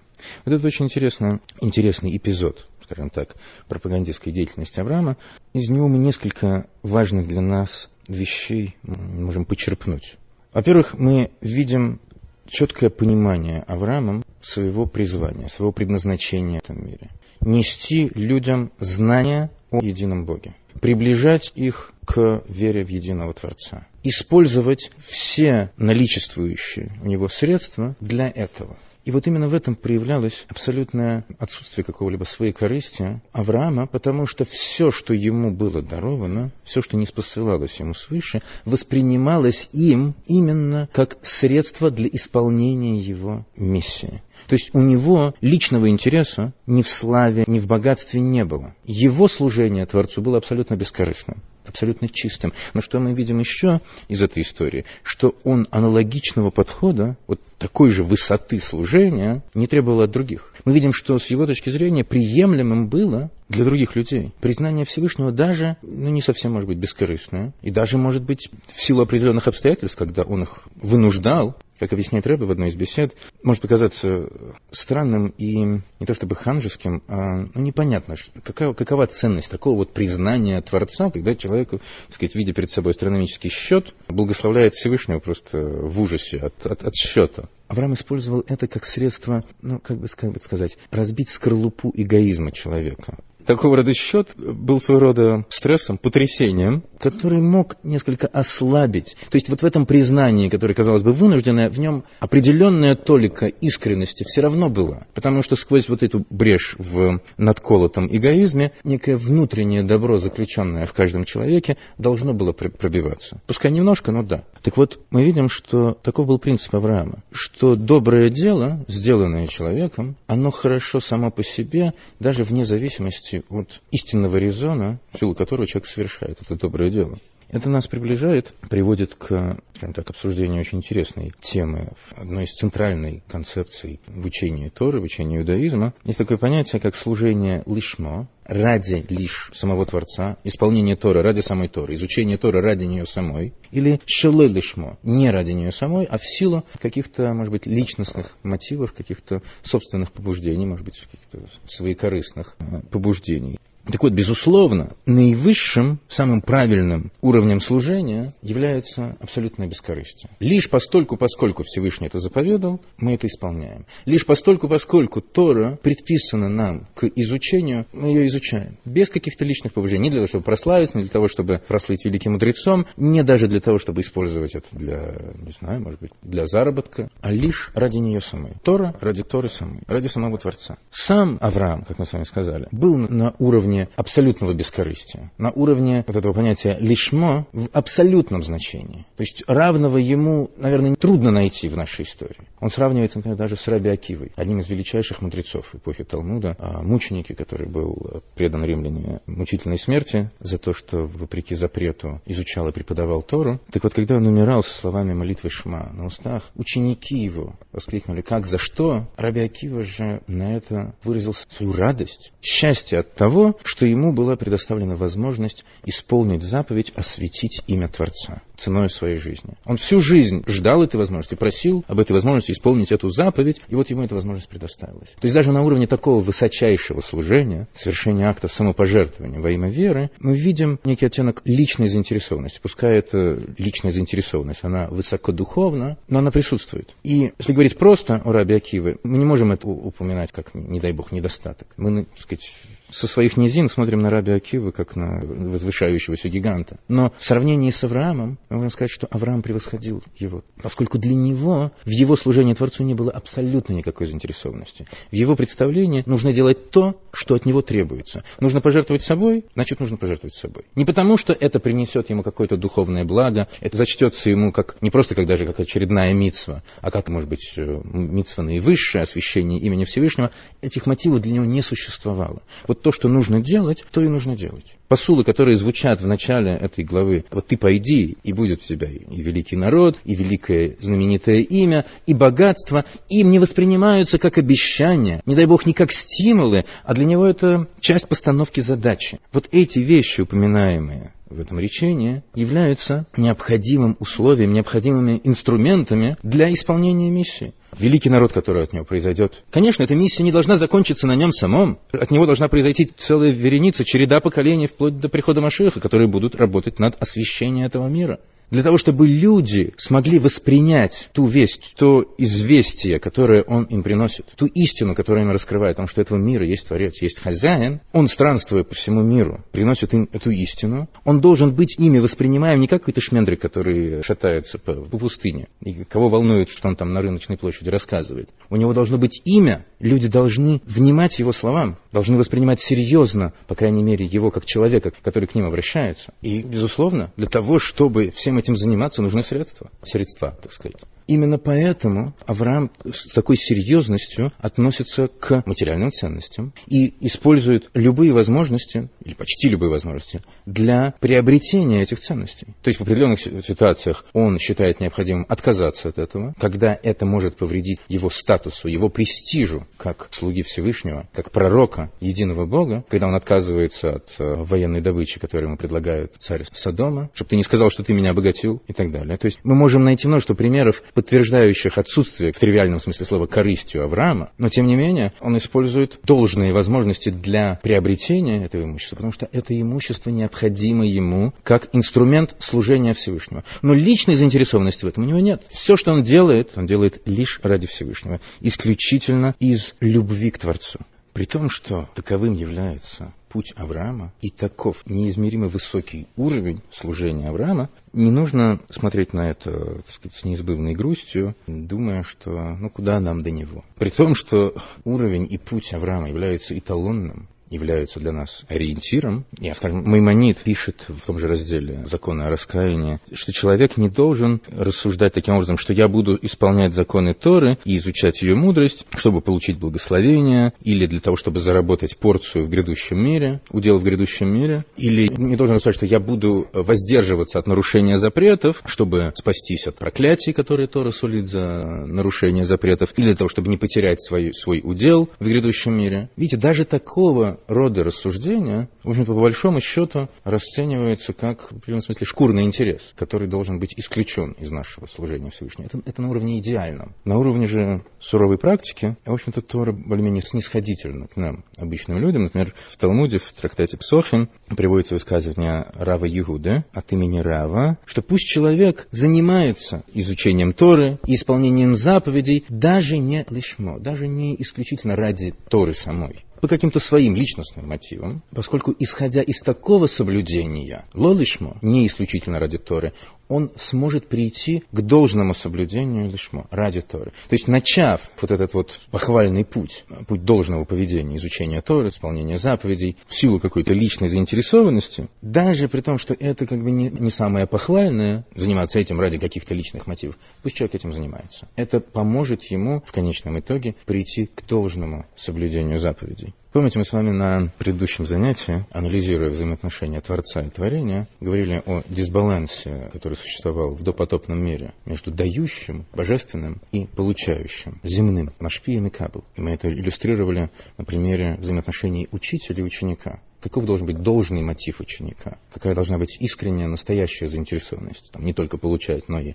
Вот 0.45 0.55
это 0.55 0.67
очень 0.67 0.87
интересный, 0.87 1.41
интересный 1.61 2.17
эпизод, 2.17 2.69
скажем 2.83 3.11
так, 3.11 3.35
пропагандистской 3.69 4.33
деятельности 4.33 4.81
Авраама. 4.81 5.17
Из 5.53 5.69
него 5.69 5.89
мы 5.89 5.99
несколько 5.99 6.67
важных 6.83 7.27
для 7.29 7.41
нас 7.41 7.89
вещей 8.09 8.77
можем 8.83 9.45
почерпнуть. 9.45 10.17
Во-первых, 10.53 10.95
мы 10.95 11.31
видим 11.41 12.01
четкое 12.49 12.91
понимание 12.91 13.63
Авраамом 13.67 14.25
своего 14.41 14.87
призвания, 14.87 15.49
своего 15.49 15.73
предназначения 15.73 16.61
в 16.61 16.65
этом 16.65 16.87
мире. 16.87 17.11
Нести 17.41 18.11
людям 18.15 18.73
знания 18.79 19.51
о 19.71 19.85
едином 19.85 20.25
Боге. 20.25 20.55
Приближать 20.81 21.53
их 21.55 21.93
к 22.05 22.43
вере 22.49 22.85
в 22.85 22.89
единого 22.89 23.35
Творца. 23.35 23.87
Использовать 24.03 24.91
все 24.99 25.71
наличествующие 25.77 26.93
у 27.03 27.07
него 27.07 27.29
средства 27.29 27.97
для 28.01 28.29
этого. 28.29 28.77
И 29.07 29.13
вот 29.13 29.29
именно 29.29 29.47
в 29.47 29.55
этом 29.55 29.77
проявлялось 29.77 30.47
абсолютное 30.49 31.25
отсутствие 31.39 31.85
какого-либо 31.85 32.25
своей 32.25 32.51
корысти 32.51 33.23
Авраама, 33.31 33.87
потому 33.87 34.27
что 34.27 34.45
все, 34.45 34.91
что 34.91 35.15
ему 35.15 35.53
было 35.53 35.81
даровано, 35.81 36.51
все, 36.65 36.83
что 36.83 36.97
не 36.97 37.07
спосылалось 37.07 37.79
ему 37.79 37.95
свыше, 37.95 38.43
воспринималось 38.65 39.71
им 39.73 40.17
именно 40.27 40.89
как 40.93 41.19
средство 41.23 41.93
для 41.93 42.09
исполнения 42.09 42.99
его 42.99 43.47
миссии. 43.55 44.25
То 44.49 44.55
есть 44.55 44.75
у 44.75 44.81
него 44.81 45.37
личного 45.41 45.89
интереса 45.89 46.53
ни 46.67 46.83
в 46.83 46.89
славе, 46.89 47.45
ни 47.47 47.61
в 47.61 47.69
богатстве 47.69 48.21
не 48.21 48.45
было. 48.45 48.75
Его 48.85 49.29
служение 49.29 49.87
Творцу 49.87 50.21
было 50.21 50.39
абсолютно 50.39 50.75
бескорыстным 50.75 51.45
абсолютно 51.69 52.09
чистым. 52.09 52.53
Но 52.75 52.81
что 52.81 52.99
мы 52.99 53.13
видим 53.13 53.39
еще 53.39 53.81
из 54.09 54.23
этой 54.23 54.43
истории? 54.43 54.85
Что 55.03 55.35
он 55.45 55.67
аналогичного 55.71 56.51
подхода, 56.51 57.17
вот 57.27 57.41
такой 57.59 57.91
же 57.91 58.03
высоты 58.03 58.59
служения, 58.61 59.43
не 59.55 59.67
требовал 59.67 60.03
от 60.03 60.11
других. 60.11 60.53
Мы 60.65 60.73
видим, 60.73 60.93
что 60.93 61.19
с 61.19 61.27
его 61.27 61.47
точки 61.47 61.71
зрения 61.71 62.05
приемлемым 62.05 62.89
было 62.89 63.31
для 63.49 63.65
других 63.65 63.95
людей. 63.95 64.33
Признание 64.41 64.85
Всевышнего 64.85 65.31
даже, 65.31 65.77
ну, 65.83 66.11
не 66.11 66.21
совсем 66.21 66.53
может 66.53 66.69
быть 66.69 66.79
бескорыстное, 66.79 67.53
и 67.63 67.71
даже 67.71 67.97
может 67.97 68.23
быть 68.23 68.51
в 68.67 68.81
силу 68.81 69.03
определенных 69.03 69.47
обстоятельств, 69.47 69.97
когда 69.97 70.23
он 70.23 70.43
их 70.43 70.69
вынуждал, 70.75 71.57
как 71.79 71.93
объясняет 71.93 72.27
Рэбе 72.27 72.47
в 72.47 72.51
одной 72.51 72.71
из 72.71 72.75
бесед, 72.75 73.15
может 73.43 73.63
показаться 73.63 74.29
странным 74.71 75.29
и 75.39 75.55
не 75.55 76.07
то 76.07 76.15
чтобы 76.15 76.35
ханжеским, 76.35 77.03
а 77.07 77.47
ну, 77.55 77.61
непонятно, 77.61 78.17
какая, 78.43 78.73
какова 78.73 79.07
ценность 79.07 79.51
такого 79.51 79.77
вот 79.77 79.93
признания 79.93 80.61
Творца, 80.63 81.11
когда 81.11 81.35
человек, 81.35 81.71
так 81.71 81.81
сказать, 82.09 82.35
видя 82.35 82.53
перед 82.53 82.71
собой 82.71 82.93
астрономический 82.93 83.51
счет, 83.51 83.95
благословляет 84.09 84.73
Всевышнего 84.75 85.19
просто 85.19 85.59
в 85.61 86.01
ужасе 86.01 86.39
от, 86.39 86.67
от, 86.67 86.83
от 86.83 86.95
счета. 86.95 87.49
Авраам 87.69 87.95
использовал 87.95 88.45
это 88.47 88.67
как 88.69 88.87
средство, 88.87 89.45
ну, 89.61 89.79
как 89.79 89.99
бы, 89.99 90.09
как 90.09 90.33
бы 90.33 90.41
сказать, 90.41 90.79
разбить 90.91 91.29
скорлупу 91.29 91.93
эгоизма 91.95 92.53
человека 92.53 93.19
такого 93.47 93.77
рода 93.77 93.95
счет 93.95 94.35
был 94.37 94.81
своего 94.81 95.07
рода 95.07 95.45
стрессом, 95.49 95.99
потрясением, 95.99 96.85
который 96.99 97.41
мог 97.41 97.77
несколько 97.83 98.27
ослабить. 98.27 99.17
То 99.31 99.37
есть 99.37 99.49
вот 99.49 99.63
в 99.63 99.65
этом 99.65 99.87
признании, 99.87 100.49
которое, 100.49 100.75
казалось 100.75 101.03
бы, 101.03 101.13
вынужденное, 101.13 101.71
в 101.71 101.79
нем 101.79 102.05
определенная 102.21 102.97
толика 102.97 103.47
искренности 103.47 104.25
все 104.25 104.41
равно 104.41 104.69
была. 104.69 105.07
Потому 105.15 105.43
что 105.43 105.57
сквозь 105.57 105.89
вот 105.89 106.03
эту 106.03 106.27
брешь 106.31 106.75
в 106.79 107.21
надколотом 107.37 108.09
эгоизме 108.11 108.73
некое 108.85 109.17
внутреннее 109.17 109.83
добро, 109.83 110.19
заключенное 110.19 110.87
в 110.87 110.93
каждом 110.93 111.25
человеке, 111.25 111.77
должно 111.99 112.35
было 112.35 112.53
пробиваться. 112.53 113.41
Пускай 113.47 113.71
немножко, 113.71 114.13
но 114.13 114.23
да. 114.23 114.45
Так 114.63 114.77
вот, 114.77 114.99
мы 115.11 115.25
видим, 115.25 115.49
что 115.49 115.93
таков 115.93 116.27
был 116.27 116.39
принцип 116.39 116.75
Авраама, 116.75 117.23
что 117.31 117.77
доброе 117.77 118.31
дело, 118.31 118.85
сделанное 118.89 119.47
человеком, 119.47 120.17
оно 120.27 120.51
хорошо 120.51 120.99
само 121.01 121.31
по 121.31 121.45
себе, 121.45 121.93
даже 122.19 122.43
вне 122.43 122.65
зависимости 122.65 123.36
от 123.49 123.83
истинного 123.91 124.37
резона, 124.37 124.99
в 125.11 125.19
силу 125.19 125.35
которого 125.35 125.67
человек 125.67 125.89
совершает 125.89 126.41
это 126.43 126.57
доброе 126.57 126.91
дело. 126.91 127.17
Это 127.49 127.71
нас 127.71 127.87
приближает, 127.87 128.55
приводит 128.69 129.15
к, 129.15 129.59
скажем 129.77 129.95
так, 129.95 130.11
обсуждению 130.11 130.61
очень 130.61 130.79
интересной 130.79 131.33
темы, 131.41 131.93
одной 132.17 132.45
из 132.45 132.51
центральной 132.51 133.23
концепций 133.29 134.01
в 134.09 134.27
учении 134.27 134.69
Торы, 134.69 135.01
в 135.01 135.05
учении 135.05 135.39
иудаизма. 135.39 135.95
Есть 136.05 136.19
такое 136.19 136.39
понятие, 136.39 136.81
как 136.81 136.97
служение 136.97 137.63
лишмо, 137.67 138.29
ради 138.45 139.07
лишь 139.09 139.51
самого 139.53 139.87
Творца, 139.87 140.39
исполнение 140.43 140.97
Торы 140.97 141.23
ради 141.23 141.41
самой 141.41 141.69
Торы, 141.69 141.95
изучение 141.95 142.37
Торы 142.37 142.61
ради 142.61 142.85
нее 142.85 143.07
самой, 143.07 143.55
или 143.71 144.01
шеле 144.07 144.49
лишмо, 144.49 144.99
не 145.05 145.31
ради 145.31 145.53
нее 145.53 145.71
самой, 145.71 146.05
а 146.05 146.19
в 146.19 146.27
силу 146.27 146.65
каких-то, 146.81 147.33
может 147.33 147.53
быть, 147.53 147.67
личностных 147.67 148.37
мотивов, 148.43 148.93
каких-то 148.93 149.43
собственных 149.63 150.11
побуждений, 150.13 150.67
может 150.67 150.85
быть, 150.85 151.01
каких-то 151.01 151.47
своекорыстных 151.67 152.57
э, 152.59 152.81
побуждений. 152.91 153.59
Так 153.91 154.03
вот, 154.03 154.13
безусловно, 154.13 154.97
наивысшим, 155.07 156.01
самым 156.09 156.43
правильным 156.43 157.13
уровнем 157.21 157.61
служения 157.61 158.29
является 158.43 159.17
абсолютное 159.21 159.69
бескорыстие. 159.69 160.31
Лишь 160.41 160.69
постольку, 160.69 161.17
поскольку 161.17 161.63
Всевышний 161.63 162.09
это 162.09 162.19
заповедал, 162.19 162.81
мы 162.99 163.15
это 163.15 163.29
исполняем. 163.29 163.87
Лишь 164.05 164.27
постольку, 164.27 164.69
поскольку 164.69 165.21
Тора 165.21 165.79
предписана 165.81 166.49
нам 166.49 166.89
к 166.95 167.05
изучению, 167.15 167.87
мы 167.93 168.09
ее 168.09 168.27
изучаем. 168.27 168.77
Без 168.85 169.09
каких-то 169.09 169.45
личных 169.45 169.73
побуждений. 169.73 170.05
Не 170.05 170.11
для 170.11 170.19
того, 170.19 170.29
чтобы 170.29 170.45
прославиться, 170.45 170.99
не 170.99 171.05
для 171.05 171.13
того, 171.13 171.29
чтобы 171.29 171.61
прослыть 171.67 172.05
великим 172.05 172.33
мудрецом, 172.33 172.87
не 172.97 173.23
даже 173.23 173.47
для 173.47 173.61
того, 173.61 173.79
чтобы 173.79 174.01
использовать 174.01 174.57
это 174.57 174.67
для, 174.73 175.15
не 175.39 175.53
знаю, 175.53 175.81
может 175.81 176.01
быть, 176.01 176.11
для 176.23 176.47
заработка, 176.47 177.09
а 177.21 177.31
лишь 177.31 177.71
ради 177.75 177.99
нее 177.99 178.21
самой. 178.21 178.55
Тора 178.65 178.97
ради 179.01 179.23
Торы 179.23 179.49
самой, 179.49 179.83
ради 179.87 180.09
самого 180.09 180.39
Творца. 180.39 180.77
Сам 180.91 181.39
Авраам, 181.41 181.85
как 181.85 181.99
мы 182.01 182.07
с 182.07 182.13
вами 182.13 182.25
сказали, 182.25 182.67
был 182.73 182.97
на 182.97 183.35
уровне 183.39 183.76
уровне 183.77 183.89
абсолютного 183.97 184.55
бескорыстия, 184.55 185.31
на 185.39 185.51
уровне 185.51 186.05
вот 186.07 186.17
этого 186.17 186.33
понятия 186.33 186.77
лишмо 186.81 187.47
в 187.53 187.69
абсолютном 187.73 188.43
значении. 188.43 189.07
То 189.17 189.23
есть 189.23 189.45
равного 189.47 189.99
ему, 189.99 190.51
наверное, 190.57 190.95
трудно 190.97 191.31
найти 191.31 191.69
в 191.69 191.77
нашей 191.77 192.05
истории. 192.05 192.49
Он 192.61 192.71
сравнивается, 192.71 193.19
например, 193.19 193.37
даже 193.37 193.57
с 193.57 193.69
Раби 193.69 193.91
Акивой, 193.91 194.33
одним 194.37 194.61
из 194.61 194.69
величайших 194.69 195.21
мудрецов 195.23 195.75
эпохи 195.75 196.05
Талмуда, 196.05 196.57
а 196.59 196.83
мученики, 196.83 197.35
который 197.35 197.69
был 197.69 198.23
предан 198.35 198.65
римляне 198.65 199.21
мучительной 199.27 199.79
смерти 199.79 200.31
за 200.39 200.59
то, 200.59 200.73
что, 200.73 201.07
вопреки 201.07 201.55
запрету, 201.55 202.21
изучал 202.27 202.69
и 202.69 202.73
преподавал 202.73 203.23
Тору. 203.23 203.61
Так 203.71 203.85
вот, 203.85 203.95
когда 203.95 204.17
он 204.17 204.27
умирал 204.27 204.63
со 204.63 204.75
словами 204.75 205.13
молитвы 205.13 205.51
Шма 205.51 205.91
на 205.93 206.07
устах, 206.07 206.43
ученики 206.55 207.19
его 207.19 207.55
воскликнули, 207.73 208.23
как, 208.23 208.47
за 208.47 208.59
что? 208.59 209.09
Раби 209.17 209.41
Акива 209.41 209.83
же 209.83 210.23
на 210.27 210.57
это 210.57 210.95
выразил 211.05 211.35
свою 211.35 211.73
радость, 211.73 212.33
счастье 212.41 213.01
от 213.01 213.15
того, 213.15 213.59
что 213.67 213.85
ему 213.85 214.13
была 214.13 214.37
предоставлена 214.37 214.97
возможность 214.97 215.65
исполнить 215.85 216.43
заповедь 216.43 216.93
осветить 216.95 217.63
имя 217.67 217.89
Творца 217.89 218.43
ценой 218.57 218.89
своей 218.89 219.17
жизни. 219.17 219.55
Он 219.65 219.77
всю 219.77 220.01
жизнь 220.01 220.43
ждал 220.47 220.83
этой 220.83 220.97
возможности, 220.97 221.35
просил 221.35 221.85
об 221.89 222.01
этой 222.01 222.13
возможности 222.13 222.53
исполнить 222.53 222.93
эту 222.93 223.09
заповедь, 223.09 223.61
и 223.69 223.75
вот 223.75 223.91
ему 223.91 224.03
эта 224.03 224.15
возможность 224.15 224.49
предоставилась. 224.49 225.09
То 225.09 225.25
есть 225.25 225.35
даже 225.35 225.53
на 225.53 225.63
уровне 225.63 225.87
такого 225.87 226.21
высочайшего 226.21 227.01
служения, 227.01 227.69
совершения 227.75 228.29
акта 228.29 228.49
самопожертвования 228.49 229.41
во 229.41 229.51
имя 229.51 229.69
веры, 229.69 230.11
мы 230.19 230.37
видим 230.37 230.79
некий 230.85 231.07
оттенок 231.07 231.43
личной 231.45 231.89
заинтересованности. 231.89 232.61
Пускай 232.63 232.99
это 232.99 233.39
личная 233.59 233.93
заинтересованность, 233.93 234.61
она 234.63 234.89
высокодуховна, 234.89 235.99
но 236.09 236.19
она 236.19 236.31
присутствует. 236.31 236.95
И 237.03 237.33
если 237.39 237.53
говорить 237.53 237.77
просто 237.77 238.23
о 238.25 238.33
Раби 238.33 238.55
Акиве, 238.55 238.99
мы 239.03 239.19
не 239.19 239.25
можем 239.25 239.53
это 239.53 239.67
упоминать 239.69 240.33
как, 240.33 240.55
не 240.55 240.81
дай 240.81 240.93
бог, 240.93 241.13
недостаток. 241.13 241.69
Мы, 241.77 242.05
так 242.05 242.19
сказать, 242.19 242.57
со 242.89 243.07
своих 243.07 243.37
низин 243.37 243.69
смотрим 243.69 244.01
на 244.01 244.11
Раби 244.11 244.33
Акива 244.33 244.71
как 244.71 244.97
на 244.97 245.21
возвышающегося 245.21 246.29
гиганта. 246.29 246.79
Но 246.89 247.13
в 247.17 247.25
сравнении 247.25 247.71
с 247.71 247.83
Авраамом, 247.85 248.39
мы 248.49 248.57
можем 248.57 248.71
сказать, 248.71 248.91
что 248.91 249.09
Авраам 249.09 249.43
превосходил 249.43 250.05
его, 250.17 250.45
поскольку 250.63 250.99
для 250.99 251.15
него 251.15 251.73
в 251.85 251.91
его 251.91 252.15
служении 252.15 252.55
Творцу 252.55 252.85
не 252.85 252.95
было 252.95 253.11
абсолютно 253.11 253.73
никакой 253.73 254.07
заинтересованности. 254.07 254.87
В 255.11 255.15
его 255.15 255.35
представлении 255.35 256.05
нужно 256.07 256.33
делать 256.33 256.71
то, 256.71 257.01
что 257.13 257.35
от 257.35 257.45
него 257.45 257.63
требуется. 257.63 258.23
Нужно 258.39 258.61
пожертвовать 258.61 259.03
собой, 259.03 259.45
значит, 259.55 259.81
нужно 259.81 259.97
пожертвовать 259.97 260.35
собой. 260.35 260.65
Не 260.77 260.85
потому, 260.85 261.17
что 261.17 261.33
это 261.33 261.59
принесет 261.59 262.09
ему 262.11 262.23
какое-то 262.23 262.57
духовное 262.57 263.05
благо, 263.05 263.49
это 263.61 263.77
зачтется 263.77 264.31
ему 264.31 264.53
как 264.53 264.77
не 264.81 264.91
просто 264.91 265.17
как 265.17 265.27
даже 265.27 265.45
как 265.45 265.59
очередная 265.59 266.13
митсва, 266.13 266.63
а 266.81 266.93
как, 266.93 267.09
может 267.09 267.29
быть, 267.29 267.55
э, 267.57 267.81
митсва 267.85 268.45
наивысшее, 268.45 269.03
освящение 269.03 269.59
имени 269.59 269.85
Всевышнего. 269.85 270.31
Этих 270.63 270.87
мотивов 270.87 271.21
для 271.21 271.33
него 271.33 271.45
не 271.45 271.63
существовало. 271.63 272.43
Вот 272.69 272.77
вот 272.77 272.83
то, 272.83 272.93
что 272.93 273.09
нужно 273.09 273.41
делать, 273.41 273.85
то 273.91 274.03
и 274.03 274.09
нужно 274.09 274.37
делать. 274.37 274.77
Посулы, 274.89 275.25
которые 275.25 275.57
звучат 275.57 276.01
в 276.01 276.07
начале 276.07 276.53
этой 276.53 276.85
главы, 276.85 277.25
вот 277.33 277.49
ты 277.49 277.57
пойди, 277.57 278.17
и 278.23 278.33
будет 278.33 278.61
у 278.61 278.65
тебя 278.65 278.89
и 278.89 279.23
великий 279.23 279.57
народ, 279.57 279.99
и 280.05 280.15
великое 280.15 280.77
знаменитое 280.81 281.39
имя, 281.39 281.87
и 282.07 282.15
богатство, 282.15 282.85
им 283.09 283.31
не 283.31 283.41
воспринимаются 283.41 284.19
как 284.19 284.39
обещания, 284.39 285.23
не 285.27 285.35
дай 285.35 285.47
бог, 285.47 285.67
не 285.67 285.73
как 285.73 285.91
стимулы, 285.91 286.67
а 286.85 286.95
для 286.95 287.05
него 287.05 287.27
это 287.27 287.67
часть 287.81 288.09
постановки 288.09 288.61
задачи. 288.61 289.19
Вот 289.33 289.49
эти 289.51 289.81
вещи, 289.81 290.21
упоминаемые 290.21 291.13
в 291.29 291.41
этом 291.41 291.59
речении, 291.59 292.23
являются 292.35 293.07
необходимым 293.17 293.97
условием, 293.99 294.53
необходимыми 294.53 295.21
инструментами 295.25 296.17
для 296.23 296.53
исполнения 296.53 297.11
миссии 297.11 297.55
великий 297.79 298.11
народ, 298.11 298.33
который 298.33 298.63
от 298.63 298.73
него 298.73 298.85
произойдет. 298.85 299.45
Конечно, 299.51 299.83
эта 299.83 299.95
миссия 299.95 300.23
не 300.23 300.33
должна 300.33 300.57
закончиться 300.57 301.07
на 301.07 301.15
нем 301.17 301.33
самом. 301.33 301.79
От 301.93 302.11
него 302.11 302.27
должна 302.27 302.49
произойти 302.49 302.91
целая 302.97 303.31
вереница, 303.31 303.85
череда 303.85 304.21
поколений, 304.21 304.67
вплоть 304.67 304.99
до 304.99 305.09
прихода 305.09 305.41
Машеха, 305.41 305.81
которые 305.81 306.09
будут 306.09 306.37
работать 306.37 306.79
над 306.79 307.01
освещением 307.01 307.67
этого 307.67 307.89
мира. 307.89 308.21
Для 308.51 308.63
того, 308.63 308.79
чтобы 308.79 309.07
люди 309.07 309.75
смогли 309.77 310.19
воспринять 310.19 311.11
ту 311.13 311.27
весть, 311.27 311.75
то 311.77 312.05
известие, 312.19 312.99
которое 312.99 313.43
он 313.43 313.65
им 313.65 313.83
приносит, 313.83 314.27
ту 314.37 314.47
истину, 314.47 314.95
которую 314.95 315.25
им 315.27 315.31
раскрывает, 315.31 315.77
о 315.77 315.79
том, 315.79 315.87
что 315.87 316.01
этого 316.01 316.19
мира 316.19 316.47
есть 316.47 316.69
Творец, 316.69 317.03
есть 317.03 317.19
хозяин, 317.19 317.81
он, 317.93 318.09
странствуя 318.09 318.65
по 318.65 318.75
всему 318.75 319.03
миру, 319.03 319.45
приносит 319.53 319.93
им 319.95 320.09
эту 320.13 320.31
истину, 320.31 320.89
он 321.05 321.21
должен 321.21 321.55
быть 321.55 321.79
ими 321.79 321.99
воспринимаем 321.99 322.61
не 322.61 322.69
как 322.69 322.87
какой-то 322.87 323.01
шмендрик, 323.01 323.41
который 323.41 324.01
шатается 324.03 324.59
по, 324.59 324.75
по 324.75 324.99
пустыне, 324.99 325.49
и 325.61 325.83
кого 325.83 326.07
волнует, 326.07 326.51
что 326.51 326.69
он 326.69 326.77
там 326.77 326.93
на 326.93 327.03
рыночной 327.03 327.37
площади 327.37 327.69
рассказывает. 327.69 328.29
У 328.49 328.55
него 328.55 328.73
должно 328.73 328.97
быть 328.97 329.21
имя, 329.25 329.67
люди 329.81 330.07
должны 330.07 330.63
внимать 330.65 331.19
его 331.19 331.33
словам, 331.33 331.79
должны 331.91 332.17
воспринимать 332.17 332.61
серьезно, 332.61 333.33
по 333.49 333.57
крайней 333.57 333.83
мере, 333.83 334.07
его 334.07 334.31
как 334.31 334.45
человека, 334.45 334.93
который 335.03 335.27
к 335.27 335.35
ним 335.35 335.47
обращается. 335.47 336.13
И, 336.23 336.43
безусловно, 336.43 337.13
для 337.17 337.27
того, 337.27 337.59
чтобы 337.59 338.11
всем 338.11 338.36
этим 338.39 338.57
заниматься, 338.57 339.03
нужны 339.03 339.23
средства, 339.23 339.71
средства, 339.83 340.37
так 340.43 340.53
сказать. 340.53 340.77
Именно 341.07 341.39
поэтому 341.39 342.15
Авраам 342.27 342.71
с 342.85 343.07
такой 343.13 343.37
серьезностью 343.37 344.33
относится 344.39 345.09
к 345.09 345.43
материальным 345.47 345.91
ценностям 345.91 346.53
и 346.67 346.95
использует 347.01 347.71
любые 347.75 348.13
возможности, 348.13 348.89
или 349.05 349.15
почти 349.15 349.49
любые 349.49 349.71
возможности, 349.71 350.21
для 350.47 350.95
приобретения 351.01 351.83
этих 351.83 352.01
ценностей. 352.01 352.47
То 352.63 352.69
есть 352.69 352.81
в 352.81 352.83
определенных 352.83 353.21
ситуациях 353.21 354.05
он 354.13 354.39
считает 354.39 354.81
необходимым 354.81 355.27
отказаться 355.29 355.89
от 355.89 355.99
этого, 355.99 356.35
когда 356.39 356.79
это 356.83 357.07
может 357.07 357.37
повредить 357.37 357.81
его 357.89 358.11
статусу, 358.11 358.69
его 358.69 358.89
престижу, 358.89 359.67
как 359.77 360.09
слуги 360.11 360.43
Всевышнего, 360.43 361.09
как 361.13 361.31
пророка 361.31 361.91
единого 362.01 362.47
Бога, 362.47 362.85
когда 362.89 363.07
он 363.07 363.15
отказывается 363.15 363.97
от 363.97 364.15
э, 364.19 364.35
военной 364.37 364.81
добычи, 364.81 365.21
которую 365.21 365.49
ему 365.49 365.57
предлагает 365.57 366.15
царь 366.19 366.45
Содома, 366.53 367.11
чтобы 367.15 367.31
ты 367.31 367.37
не 367.37 367.43
сказал, 367.43 367.71
что 367.71 367.85
ты 367.85 367.93
меня 367.93 368.11
обогатил 368.11 368.63
и 368.67 368.73
так 368.73 368.91
далее. 368.91 369.17
То 369.17 369.27
есть 369.27 369.41
мы 369.45 369.55
можем 369.55 369.85
найти 369.85 370.09
множество 370.09 370.35
примеров 370.35 370.83
подтверждающих 370.97 371.77
отсутствие 371.77 372.33
в 372.33 372.39
тривиальном 372.39 372.81
смысле 372.81 373.05
слова 373.05 373.27
корыстью 373.27 373.85
Авраама, 373.85 374.31
но 374.39 374.49
тем 374.49 374.67
не 374.67 374.77
менее 374.77 375.13
он 375.21 375.37
использует 375.37 376.01
должные 376.05 376.55
возможности 376.55 377.11
для 377.11 377.61
приобретения 377.63 378.43
этого 378.43 378.65
имущества, 378.65 378.97
потому 378.97 379.13
что 379.13 379.29
это 379.31 379.61
имущество 379.61 380.09
необходимо 380.09 380.87
ему 380.87 381.35
как 381.43 381.69
инструмент 381.75 382.35
служения 382.39 382.95
Всевышнего. 382.95 383.45
Но 383.61 383.75
личной 383.75 384.15
заинтересованности 384.15 384.87
в 384.87 384.89
этом 384.89 385.05
у 385.05 385.07
него 385.07 385.21
нет. 385.21 385.43
Все, 385.51 385.77
что 385.77 385.93
он 385.93 386.03
делает, 386.03 386.53
он 386.57 386.65
делает 386.65 387.03
лишь 387.05 387.41
ради 387.43 387.67
Всевышнего, 387.67 388.23
исключительно 388.41 389.35
из 389.39 389.75
любви 389.81 390.31
к 390.31 390.39
Творцу. 390.39 390.79
При 391.17 391.25
том, 391.25 391.49
что 391.49 391.89
таковым 391.95 392.35
является 392.35 393.11
путь 393.31 393.55
Авраама 393.57 394.13
и 394.21 394.29
таков 394.29 394.85
неизмеримо 394.85 395.49
высокий 395.49 396.07
уровень 396.15 396.61
служения 396.71 397.31
Авраама, 397.31 397.71
не 397.95 398.11
нужно 398.11 398.61
смотреть 398.69 399.15
на 399.15 399.31
это 399.31 399.77
так 399.77 399.91
сказать, 399.91 400.15
с 400.15 400.25
неизбывной 400.25 400.75
грустью, 400.75 401.35
думая, 401.47 402.03
что 402.03 402.31
ну 402.61 402.69
куда 402.69 403.01
нам 403.01 403.23
до 403.23 403.31
него. 403.31 403.65
При 403.77 403.89
том, 403.89 404.15
что 404.15 404.57
уровень 404.85 405.27
и 405.33 405.39
путь 405.39 405.73
Авраама 405.73 406.11
являются 406.11 406.59
эталонным, 406.59 407.29
являются 407.51 408.01
для 408.01 408.13
нас 408.13 408.45
ориентиром. 408.49 409.25
Я, 409.39 409.55
скажем, 409.55 409.85
Маймонид 409.85 410.39
пишет 410.39 410.87
в 410.89 411.07
том 411.07 411.19
же 411.19 411.29
разделе 411.29 411.85
закона 411.87 412.27
о 412.27 412.31
раскаянии, 412.31 412.99
что 413.13 413.33
человек 413.33 413.77
не 413.77 413.89
должен 413.89 414.41
рассуждать 414.49 415.13
таким 415.13 415.35
образом, 415.35 415.59
что 415.59 415.73
я 415.73 415.89
буду 415.89 416.19
исполнять 416.21 416.75
законы 416.75 417.15
Торы 417.15 417.59
и 417.65 417.77
изучать 417.77 418.23
ее 418.23 418.35
мудрость, 418.35 418.87
чтобы 418.95 419.21
получить 419.21 419.59
благословение, 419.59 420.53
или 420.61 420.87
для 420.87 421.01
того, 421.01 421.17
чтобы 421.17 421.41
заработать 421.41 421.97
порцию 421.97 422.45
в 422.45 422.51
грядущем 422.51 423.03
мире, 423.03 423.41
удел 423.51 423.79
в 423.79 423.85
грядущем 423.85 424.29
мире, 424.29 424.65
или 424.77 425.09
не 425.17 425.37
должен 425.37 425.57
рассуждать, 425.57 425.77
что 425.77 425.87
я 425.87 426.01
буду 426.01 426.49
воздерживаться 426.53 427.39
от 427.39 427.47
нарушения 427.47 427.99
запретов, 427.99 428.63
чтобы 428.65 429.13
спастись 429.15 429.67
от 429.67 429.77
проклятий, 429.77 430.33
которые 430.33 430.67
Тора 430.69 430.91
сулит 430.91 431.29
за 431.29 431.63
нарушение 431.87 432.45
запретов, 432.45 432.93
или 432.97 433.07
для 433.07 433.17
того, 433.17 433.29
чтобы 433.29 433.51
не 433.51 433.57
потерять 433.57 434.03
свой, 434.03 434.33
свой 434.35 434.61
удел 434.63 435.09
в 435.19 435.25
грядущем 435.25 435.77
мире. 435.77 436.11
Видите, 436.17 436.37
даже 436.37 436.65
такого 436.65 437.36
рода 437.47 437.85
рассуждения, 437.85 438.69
в 438.83 438.91
общем-то, 438.91 439.13
по 439.15 439.21
большому 439.21 439.61
счету, 439.61 440.09
расцениваются 440.25 441.13
как, 441.13 441.53
в 441.53 441.57
определенном 441.57 441.83
смысле, 441.83 442.07
шкурный 442.07 442.45
интерес, 442.45 442.93
который 442.97 443.29
должен 443.29 443.59
быть 443.59 443.75
исключен 443.77 444.33
из 444.33 444.51
нашего 444.51 444.87
служения 444.87 445.31
Всевышнему. 445.31 445.69
Это, 445.69 445.81
это 445.85 446.03
на 446.03 446.11
уровне 446.11 446.39
идеальном. 446.41 446.95
На 447.05 447.19
уровне 447.19 447.47
же 447.47 447.83
суровой 447.99 448.39
практики, 448.39 448.97
в 449.05 449.13
общем-то, 449.13 449.43
Тора 449.43 449.73
более-менее 449.73 450.23
снисходительно 450.23 451.09
к 451.09 451.17
нам, 451.17 451.45
обычным 451.59 451.99
людям. 451.99 452.25
Например, 452.25 452.55
в 452.69 452.77
Талмуде, 452.77 453.19
в 453.19 453.33
трактате 453.33 453.77
Псохим, 453.77 454.29
приводится 454.49 454.95
высказывание 454.95 455.71
Рава 455.75 456.05
Егуды 456.05 456.65
от 456.73 456.93
имени 456.93 457.21
Рава, 457.21 457.79
что 457.85 458.03
пусть 458.03 458.27
человек 458.27 458.89
занимается 458.91 459.85
изучением 459.93 460.53
Торы 460.53 460.99
и 461.07 461.15
исполнением 461.15 461.75
заповедей 461.75 462.45
даже 462.49 462.99
не 462.99 463.25
лишмо, 463.31 463.79
даже 463.79 464.09
не 464.09 464.35
исключительно 464.41 464.97
ради 464.97 465.35
Торы 465.49 465.75
самой 465.75 466.26
по 466.41 466.49
каким-то 466.49 466.81
своим 466.81 467.17
личностным 467.17 467.69
мотивам, 467.69 468.23
поскольку, 468.35 468.75
исходя 468.79 469.23
из 469.23 469.41
такого 469.41 469.87
соблюдения, 469.87 470.85
лолишмо, 470.95 471.57
не 471.63 471.87
исключительно 471.87 472.39
ради 472.39 472.59
Торы, 472.59 472.93
он 473.29 473.51
сможет 473.57 474.09
прийти 474.09 474.63
к 474.71 474.81
должному 474.81 475.35
соблюдению 475.35 476.09
лишмо, 476.09 476.47
ради 476.51 476.81
Торы. 476.81 477.13
То 477.29 477.35
есть, 477.35 477.49
начав 477.49 478.11
вот 478.21 478.31
этот 478.31 478.55
вот 478.55 478.81
похвальный 478.91 479.45
путь, 479.45 479.85
путь 480.07 480.25
должного 480.25 480.65
поведения, 480.65 481.17
изучения 481.17 481.61
Торы, 481.61 481.89
исполнения 481.89 482.39
заповедей, 482.39 482.97
в 483.07 483.15
силу 483.15 483.41
какой-то 483.41 483.75
личной 483.75 484.09
заинтересованности, 484.09 485.09
даже 485.23 485.69
при 485.69 485.81
том, 485.81 485.99
что 485.99 486.15
это 486.19 486.47
как 486.47 486.63
бы 486.63 486.71
не, 486.71 486.89
не 486.89 487.11
самое 487.11 487.47
похвальное, 487.47 488.25
заниматься 488.35 488.79
этим 488.79 489.01
ради 489.01 489.19
каких-то 489.19 489.55
личных 489.55 489.87
мотивов, 489.87 490.17
пусть 490.43 490.57
человек 490.57 490.75
этим 490.77 490.93
занимается. 490.93 491.49
Это 491.57 491.81
поможет 491.81 492.45
ему 492.45 492.83
в 492.87 492.93
конечном 492.93 493.39
итоге 493.39 493.75
прийти 493.87 494.27
к 494.27 494.47
должному 494.47 495.07
соблюдению 495.17 495.79
заповедей. 495.79 496.26
Помните, 496.57 496.79
мы 496.79 496.87
с 496.87 496.93
вами 496.95 497.11
на 497.11 497.53
предыдущем 497.59 498.07
занятии, 498.07 498.65
анализируя 498.73 499.29
взаимоотношения 499.29 500.01
Творца 500.01 500.41
и 500.41 500.49
Творения, 500.49 501.07
говорили 501.21 501.63
о 501.67 501.83
дисбалансе, 501.87 502.89
который 502.95 503.13
существовал 503.13 503.75
в 503.75 503.83
допотопном 503.83 504.43
мире 504.43 504.73
между 504.87 505.11
дающим, 505.11 505.85
божественным 505.93 506.63
и 506.73 506.87
получающим, 506.87 507.79
земным, 507.85 508.33
машпием 508.41 508.87
и 508.87 508.91
кабл. 508.91 509.23
Мы 509.37 509.51
это 509.51 509.69
иллюстрировали 509.69 510.49
на 510.79 510.85
примере 510.87 511.37
взаимоотношений 511.39 512.09
учителя 512.11 512.61
и 512.61 512.67
ученика 512.67 513.21
каков 513.49 513.65
должен 513.65 513.87
быть 513.87 514.03
должный 514.03 514.43
мотив 514.43 514.81
ученика, 514.81 515.39
какая 515.53 515.75
должна 515.75 515.99
быть 515.99 516.17
искренняя, 516.21 516.67
настоящая 516.67 517.29
заинтересованность. 517.29 518.11
Там, 518.11 518.25
не 518.25 518.33
только 518.33 518.59
получать, 518.59 519.09
но 519.09 519.21
и 519.21 519.35